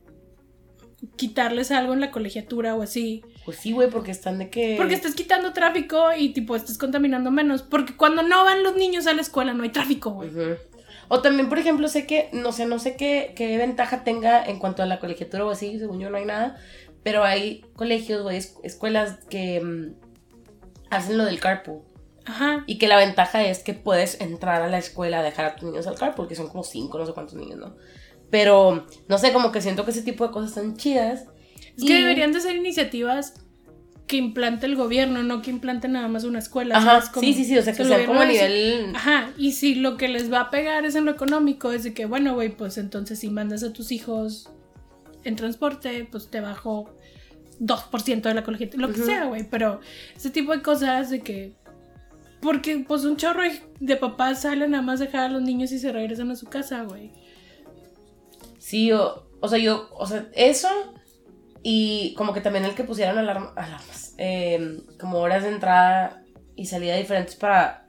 [1.16, 3.22] quitarles algo en la colegiatura o así.
[3.44, 4.74] Pues sí, güey, porque están de que...
[4.76, 7.62] Porque estás quitando tráfico y tipo estás contaminando menos.
[7.62, 10.30] Porque cuando no van los niños a la escuela no hay tráfico, güey.
[11.12, 14.58] O también, por ejemplo, sé que, no sé, no sé qué, qué ventaja tenga en
[14.60, 16.56] cuanto a la colegiatura o así, según yo no hay nada,
[17.02, 19.94] pero hay colegios es- escuelas que mm,
[20.90, 21.82] hacen lo del carpool.
[22.26, 22.62] Ajá.
[22.66, 25.68] Y que la ventaja es que puedes entrar a la escuela a dejar a tus
[25.68, 27.74] niños al carpool, que son como cinco, no sé cuántos niños, ¿no?
[28.30, 31.24] Pero, no sé, como que siento que ese tipo de cosas están chidas.
[31.76, 33.34] Es que deberían de ser iniciativas
[34.10, 36.76] que implante el gobierno, no que implante nada más una escuela.
[36.76, 38.92] Ajá, sí, sí, sí, o sea, que el sean como a nivel...
[38.92, 41.94] Ajá, y si lo que les va a pegar es en lo económico, es de
[41.94, 44.50] que, bueno, güey, pues entonces si mandas a tus hijos
[45.22, 46.92] en transporte, pues te bajo
[47.60, 49.78] 2% de la colegiatura, lo que sea, güey, pero
[50.16, 51.52] ese tipo de cosas de que...
[52.40, 53.42] Porque pues un chorro
[53.78, 56.46] de papás salen nada más a dejar a los niños y se regresan a su
[56.46, 57.12] casa, güey.
[58.58, 60.68] Sí, o, o sea, yo, o sea, eso
[61.62, 66.22] y como que también el que pusieran alarma- alarmas, eh, como horas de entrada
[66.56, 67.86] y salida diferentes para,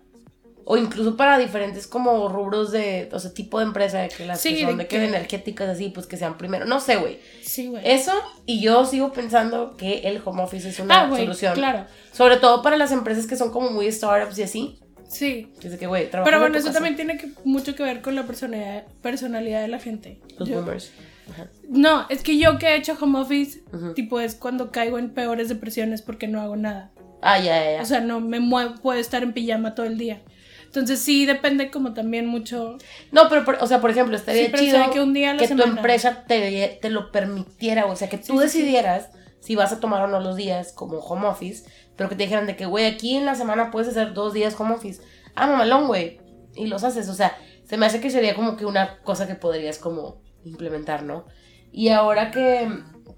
[0.66, 4.40] o incluso para diferentes como rubros de, o sea, tipo de empresa, de que las
[4.42, 7.20] Sí, que son de que que- energéticas así, pues que sean primero, no sé, güey.
[7.42, 7.82] Sí, güey.
[7.90, 8.14] Eso,
[8.46, 11.54] y yo sigo pensando que el home office es una Ah, solución.
[11.54, 11.86] claro.
[12.14, 14.80] Sobre todo para las empresas que son como muy startups y así.
[15.10, 15.52] Sí.
[15.60, 16.76] Que es de que, güey, Pero en bueno, eso casa.
[16.76, 20.22] también tiene que- mucho que ver con la personalidad, personalidad de la gente.
[20.38, 20.92] Los Yo- boomers.
[21.32, 21.48] Ajá.
[21.70, 23.94] No, es que yo que he hecho home office, Ujú.
[23.94, 26.92] tipo es cuando caigo en peores depresiones porque no hago nada.
[27.22, 27.82] Ah, ya, ya, ya.
[27.82, 30.22] O sea, no me muevo, puedo estar en pijama todo el día.
[30.66, 32.78] Entonces sí depende como también mucho.
[33.12, 35.40] No, pero, por- o sea, por ejemplo, estaría Sí, chido que un día a la
[35.40, 38.60] que tu empresa te, te lo permitiera, o sea, que tú Sí, sí, sí.
[38.62, 39.10] decidieras
[39.40, 42.48] si vas a tomar o no los días como home office, pero que te dijeran
[42.48, 45.02] de que, güey, aquí en la semana puedes hacer dos días home office.
[45.36, 46.20] Ah, mamalón, güey.
[46.56, 49.36] Y los haces, o sea, Se me hace que sería como que una cosa que
[49.36, 51.26] podrías como implementar, ¿no?
[51.72, 52.70] Y ahora que,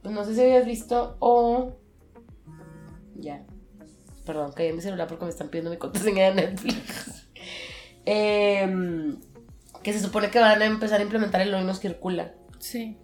[0.02, 1.78] pues no sé si habías visto o...
[3.16, 3.46] Ya.
[4.26, 7.20] Perdón, caí en mi celular porque me están pidiendo mi contraseña de Netflix.
[8.06, 9.18] Em,
[9.82, 12.34] que se supone que van a empezar a implementar el hoy nos circula.
[12.60, 12.98] Sí.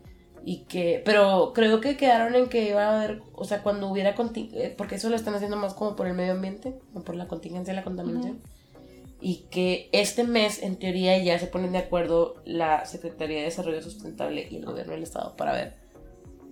[0.44, 4.14] Y que, pero creo que quedaron en que iba a haber, o sea, cuando hubiera,
[4.36, 7.28] eh, porque eso lo están haciendo más como por el medio ambiente, o por la
[7.28, 8.42] contingencia de la contaminación.
[9.22, 13.82] Y que este mes, en teoría, ya se ponen de acuerdo la Secretaría de Desarrollo
[13.82, 15.90] Sustentable y el gobierno del Estado para ver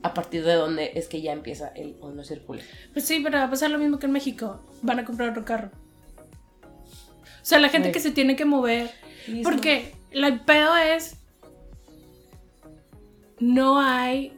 [0.03, 2.61] a partir de dónde es que ya empieza el no circula.
[2.93, 4.61] Pues sí, pero va a pasar lo mismo que en México.
[4.81, 5.71] Van a comprar otro carro.
[6.61, 8.91] O sea, la gente que se tiene que mover.
[9.43, 11.17] Porque el pedo es.
[13.39, 14.33] No hay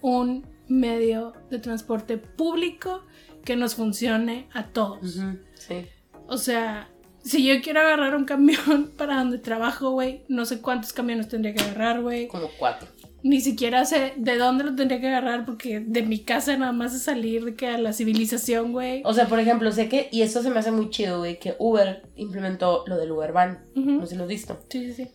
[0.00, 3.04] un medio de transporte público
[3.44, 5.20] que nos funcione a todos.
[5.54, 5.86] Sí.
[6.26, 6.90] O sea,
[7.24, 11.54] si yo quiero agarrar un camión para donde trabajo, güey, no sé cuántos camiones tendría
[11.54, 12.28] que agarrar, güey.
[12.28, 12.88] Como cuatro.
[13.24, 16.94] Ni siquiera sé de dónde lo tendría que agarrar porque de mi casa nada más
[16.94, 19.02] es salir de que a la civilización, güey.
[19.04, 21.56] O sea, por ejemplo, sé que, y esto se me hace muy chido, güey, que
[21.58, 23.64] Uber implementó lo del Uber Van.
[23.74, 24.60] No sé si lo has visto.
[24.70, 25.10] Sí, sí, sí.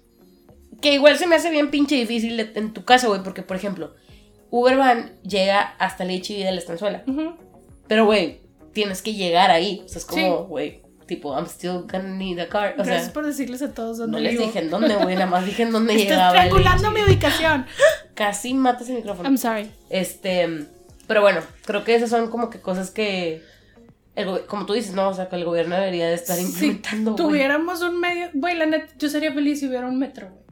[0.81, 3.55] Que igual se me hace bien pinche difícil de- en tu caso, güey, porque, por
[3.55, 3.95] ejemplo,
[4.51, 7.03] Uber Van llega hasta el HIV de la estanzuela.
[7.87, 8.41] Pero, güey,
[8.73, 9.81] tienes que llegar ahí.
[9.85, 12.73] O sea, es como, güey, tipo, I'm still gonna need a car.
[12.73, 15.27] O Gracias sea, por decirles a todos dónde no les dije en dónde, güey, nada
[15.27, 16.31] más dije en dónde Estás llegaba.
[16.31, 17.65] triangulando mi ubicación.
[18.15, 19.27] Casi matas el micrófono.
[19.29, 19.69] I'm sorry.
[19.89, 20.65] Este,
[21.07, 23.41] pero bueno, creo que esas son como que cosas que,
[24.15, 27.13] el como tú dices, no, o sea, que el gobierno debería de estar Si implementando,
[27.13, 27.23] güey.
[27.27, 30.42] tuviéramos un medio, güey, la neta, yo sería feliz si hubiera un metro, güey.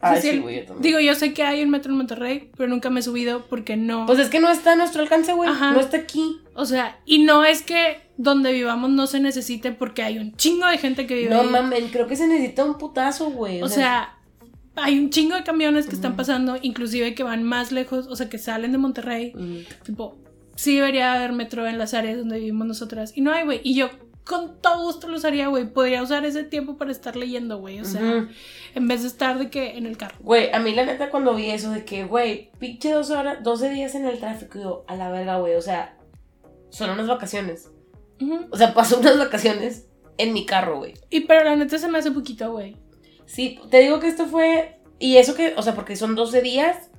[0.00, 0.82] O sea, Ay, si sí, güey, yo también.
[0.82, 3.76] Digo, yo sé que hay un metro en Monterrey, pero nunca me he subido porque
[3.76, 4.06] no.
[4.06, 5.50] Pues es que no está a nuestro alcance, güey.
[5.50, 5.72] Ajá.
[5.72, 6.38] No está aquí.
[6.54, 10.66] o sea, y no es que donde vivamos no se necesite porque hay un chingo
[10.66, 11.48] de gente que vive No ahí.
[11.48, 13.60] mames, creo que se necesita un putazo, güey.
[13.62, 14.14] O sea,
[14.76, 18.28] hay un chingo de camiones que están pasando, inclusive que van más lejos, o sea,
[18.28, 19.32] que salen de Monterrey.
[19.84, 20.16] Tipo,
[20.54, 23.12] sí debería haber metro en las áreas donde vivimos nosotras.
[23.16, 23.60] Y no hay, güey.
[23.64, 23.90] Y yo
[24.28, 25.64] con todo gusto lo usaría, güey.
[25.64, 27.80] Podría usar ese tiempo para estar leyendo, güey.
[27.80, 28.28] O sea,
[28.74, 30.16] en vez de estar de que en el carro.
[30.20, 33.70] Güey, a mí la neta cuando vi eso de que, güey, pinche dos horas, 12
[33.70, 35.96] días en el tráfico, yo, a la verga, güey, o sea,
[36.68, 37.70] son unas vacaciones.
[38.50, 40.92] O sea, pasó unas vacaciones en mi carro, güey.
[41.08, 42.76] Y pero la neta se me hace poquito, güey.
[43.24, 46.90] Sí, te digo que esto fue, y eso que, o sea, porque son 12 días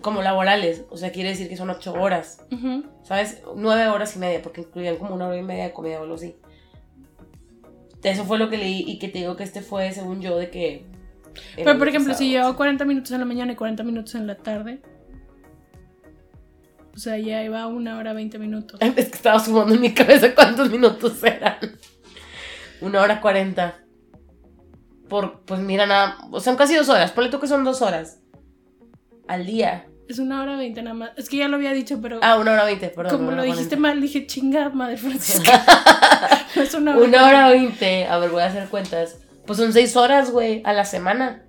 [0.00, 2.84] como laborales, o sea, quiere decir que son 8 horas, Ujú.
[3.02, 3.42] ¿sabes?
[3.56, 6.14] 9 horas y media, porque incluían como una hora y media de comida o algo
[6.14, 6.36] así.
[8.02, 10.50] Eso fue lo que leí y que te digo que este fue, según yo, de
[10.50, 10.86] que...
[11.56, 12.42] Pero por ejemplo, pasado, si sea.
[12.42, 14.80] llevo 40 minutos en la mañana y 40 minutos en la tarde.
[16.94, 18.80] O sea, ya iba una hora 20 minutos.
[18.96, 21.56] Es que estaba sumando en mi cabeza cuántos minutos eran.
[22.80, 23.78] Una hora cuarenta.
[25.08, 26.18] Por, pues mira, nada.
[26.30, 27.12] o Son casi dos horas.
[27.12, 28.20] Ponle tú que son dos horas.
[29.28, 29.86] Al día.
[30.08, 31.10] Es una hora 20 nada más.
[31.16, 33.18] Es que ya lo había dicho, pero Ah, una hora veinte, perdón.
[33.18, 33.78] como lo dijiste 40.
[33.78, 35.62] mal, dije chinga, madre Francisca.
[36.56, 37.06] No es una hora.
[37.06, 38.06] Una hora veinte.
[38.06, 39.18] A ver, voy a hacer cuentas.
[39.46, 41.42] Pues son seis horas, güey, a la semana.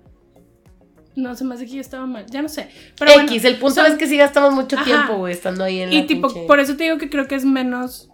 [1.16, 2.26] No, se me hace que yo estaba mal.
[2.30, 2.68] Ya no sé.
[2.98, 4.84] Pero bueno, X, el punto son- es que sí gastamos mucho Ajá.
[4.84, 7.26] tiempo, güey, estando ahí en Y la tipo, pinche- por eso te digo que creo
[7.26, 8.10] que es menos.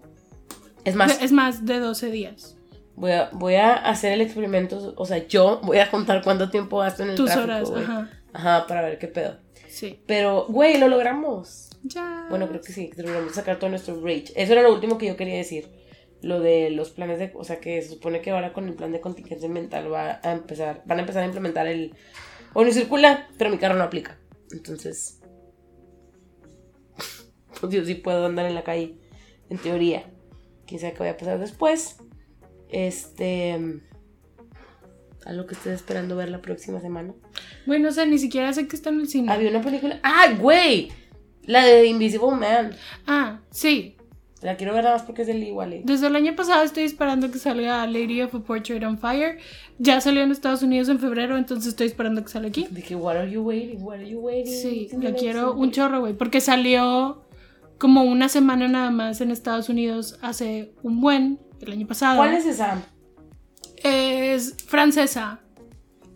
[0.84, 2.56] Es más, Es más de 12 días.
[2.94, 4.94] voy a, voy a hacer el experimento.
[4.96, 7.82] O sea, yo voy a contar cuánto tiempo gasto en el Tus tráfico, horas, güey.
[7.84, 8.10] ajá.
[8.32, 9.38] Ajá, para ver qué pedo.
[9.76, 10.00] Sí.
[10.06, 11.68] Pero, güey, lo logramos.
[11.82, 12.24] Ya.
[12.30, 14.32] Bueno, creo que sí, logramos sacar todo nuestro rage.
[14.34, 15.68] Eso era lo último que yo quería decir.
[16.22, 17.30] Lo de los planes de.
[17.34, 20.32] O sea, que se supone que ahora con el plan de contingencia mental va a
[20.32, 20.82] empezar.
[20.86, 21.94] Van a empezar a implementar el.
[22.54, 24.18] Bueno, circula, pero mi carro no aplica.
[24.50, 25.20] Entonces.
[27.60, 28.96] Pues yo sí puedo andar en la calle.
[29.50, 30.10] En teoría.
[30.66, 31.98] Quién sabe qué vaya a pasar después.
[32.70, 33.82] Este.
[35.26, 37.12] Algo que estés esperando ver la próxima semana.
[37.66, 39.32] Bueno, o sea, ni siquiera sé que está en el cine.
[39.32, 39.98] Había una película.
[40.02, 40.88] ¡Ay, güey!
[41.42, 42.72] La de Invisible Man.
[43.06, 43.96] Ah, sí.
[44.42, 45.80] La quiero ver nada más porque es del igual.
[45.84, 49.38] Desde el año pasado estoy esperando que salga Lady of a Portrait on Fire.
[49.78, 52.68] Ya salió en Estados Unidos en febrero, entonces estoy esperando que salga aquí.
[52.70, 53.82] Dije, what are you waiting?
[53.82, 54.52] What are you waiting?
[54.52, 56.12] Sí, la quiero un chorro, güey.
[56.12, 57.24] Porque salió
[57.78, 62.18] como una semana nada más en Estados Unidos hace un buen, el año pasado.
[62.18, 62.82] ¿Cuál es esa?
[63.82, 65.40] Es francesa.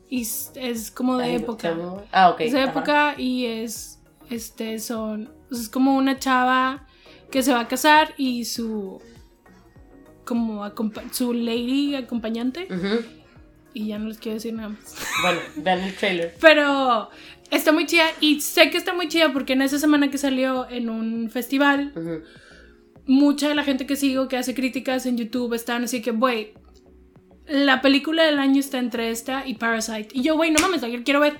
[0.08, 1.76] Y es, como de época.
[2.10, 2.40] Ah, ok.
[2.40, 2.70] Es de ajá.
[2.70, 4.00] época y es.
[4.28, 5.32] Este son.
[5.50, 6.86] Es como una chava
[7.30, 9.00] que se va a casar y su.
[10.24, 10.64] Como
[11.12, 12.66] su lady acompañante.
[12.70, 13.04] Ujú.
[13.72, 14.96] Y ya no les quiero decir nada más.
[15.22, 16.34] Bueno, vean el trailer.
[16.40, 17.08] Pero
[17.50, 18.06] está muy chida.
[18.20, 21.92] Y sé que está muy chida porque en esa semana que salió en un festival,
[23.06, 26.54] mucha de la gente que sigo que hace críticas en YouTube están así que, güey,
[27.50, 30.08] la película del año está entre esta y Parasite.
[30.12, 31.38] Y yo, güey, no mames, la quiero ver.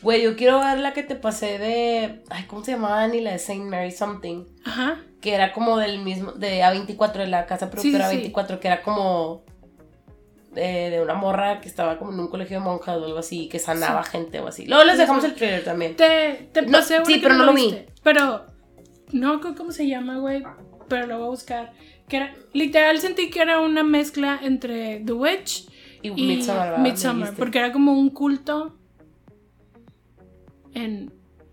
[0.00, 2.22] Güey, yo quiero ver la que te pasé de.
[2.30, 3.06] Ay, ¿cómo se llamaba?
[3.08, 4.44] Ni la de Saint Mary Something.
[4.64, 5.00] Ajá.
[5.20, 6.32] Que era como del mismo.
[6.32, 8.32] De A24, de la casa productora Sí, sí, sí.
[8.32, 9.44] A24, que era como.
[10.52, 13.48] De, de una morra que estaba como en un colegio de monjas o algo así,
[13.48, 14.66] que sanaba gente o así.
[14.66, 15.96] Luego les dejamos el trailer también.
[15.96, 17.74] Te, te No, pasé una sí, que pero no lo vi.
[18.02, 18.46] Pero
[19.12, 20.42] no cómo se llama, güey.
[20.88, 21.72] Pero lo voy a buscar.
[22.12, 25.66] Que era, literal sentí que era una mezcla entre The Witch
[26.02, 26.44] Y, y
[26.78, 28.76] Midsommar, porque era como un culto
[30.74, 31.10] en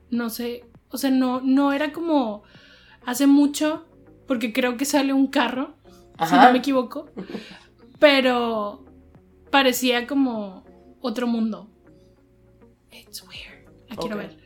[0.09, 2.43] no sé, o sea, no no era como
[3.05, 3.85] hace mucho
[4.27, 5.75] porque creo que sale un carro,
[6.17, 6.47] si Ajá.
[6.47, 7.09] no me equivoco,
[7.97, 8.83] pero
[9.51, 10.65] parecía como
[10.99, 11.69] otro mundo.
[12.91, 13.65] It's weird.
[13.87, 14.37] La quiero ver.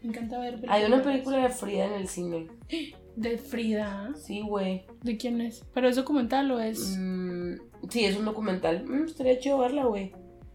[0.00, 0.62] Me encanta ver.
[0.68, 2.46] Hay una película de Frida en el cine.
[3.16, 4.10] de Frida.
[4.14, 4.84] Sí, güey.
[5.02, 5.64] ¿De quién es?
[5.74, 6.96] ¿Pero es documental o es?
[6.98, 7.54] Mm,
[7.88, 8.84] sí, es un documental.
[8.84, 10.12] Mm, estaría chido verla, güey.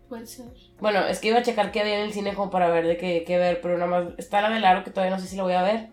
[0.08, 0.46] Puede ser.
[0.80, 2.98] Bueno, es que iba a checar qué había en el cine como para ver de
[2.98, 5.36] qué, qué ver, pero nada más está la de Laro que todavía no sé si
[5.36, 5.90] la voy a ver.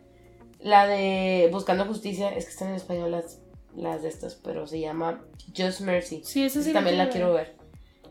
[0.60, 3.40] La de Buscando Justicia, es que están en español las,
[3.76, 5.24] las de estas, pero se llama
[5.56, 6.22] Just Mercy.
[6.24, 7.56] Sí, esa sí también la quiero ver.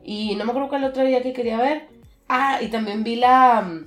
[0.03, 1.89] Y no me acuerdo cuál otro día que quería ver.
[2.29, 3.83] Ah, y también vi la...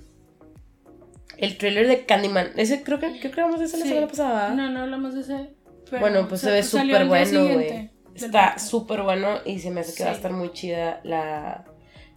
[1.40, 2.50] El trailer de Candyman.
[2.56, 3.88] Ese creo que, creo que hablamos de ese la Sí.
[3.88, 4.54] semana pasada.
[4.54, 5.54] No, no hablamos de ese.
[5.90, 7.90] pero Bueno, pues se ve súper día bueno, güey.
[8.14, 10.18] Está súper bueno y se me hace que va a Sí.
[10.18, 11.64] estar muy chida la,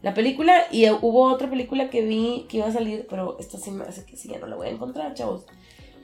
[0.01, 0.65] la película.
[0.71, 4.05] Y hubo otra película que vi que iba a salir, pero esta sí me hace
[4.05, 5.45] que sí, ya no la voy a encontrar, chavos.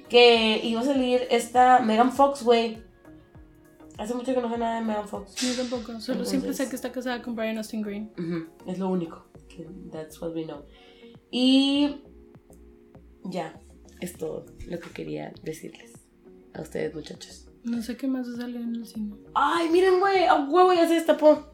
[0.08, 2.82] Que iba a salir esta Megan Fox, güey.
[3.98, 5.36] Hace mucho que no sé nada de Megan Fox.
[5.36, 8.12] Yo tampoco, solo siempre Entonces- sé que está casada con Brian Austin Green.
[8.18, 9.26] Ujú, Es lo único.
[9.50, 10.64] que That's what we know.
[11.32, 11.98] Y
[13.24, 13.60] ya,
[14.02, 15.94] es todo lo que quería decirles
[16.54, 17.48] a ustedes, muchachos.
[17.64, 19.16] No sé qué más ha salido en el cine.
[19.36, 21.54] Ay, miren, güey, a huevo ya se destapó.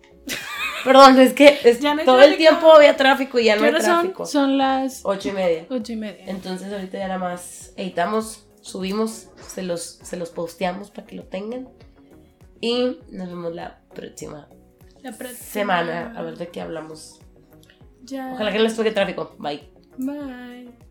[0.83, 3.73] Perdón, es que es- no todo el tiempo había tráfico y ya no ¿Qué hay
[3.73, 3.81] son?
[4.01, 4.25] tráfico.
[4.25, 5.65] Son las Ocho y media.
[5.69, 6.23] ocho y media.
[6.27, 11.23] Entonces ahorita ya nada más editamos, subimos, se los, se los posteamos para que lo
[11.23, 11.69] tengan.
[12.61, 14.47] Y nos vemos la próxima
[15.03, 15.43] La próxima.
[15.43, 17.19] semana a ver de qué hablamos.
[18.03, 18.31] Ya.
[18.33, 19.35] Ojalá que no les toque tráfico.
[19.39, 19.69] Bye.
[19.97, 20.84] Bye.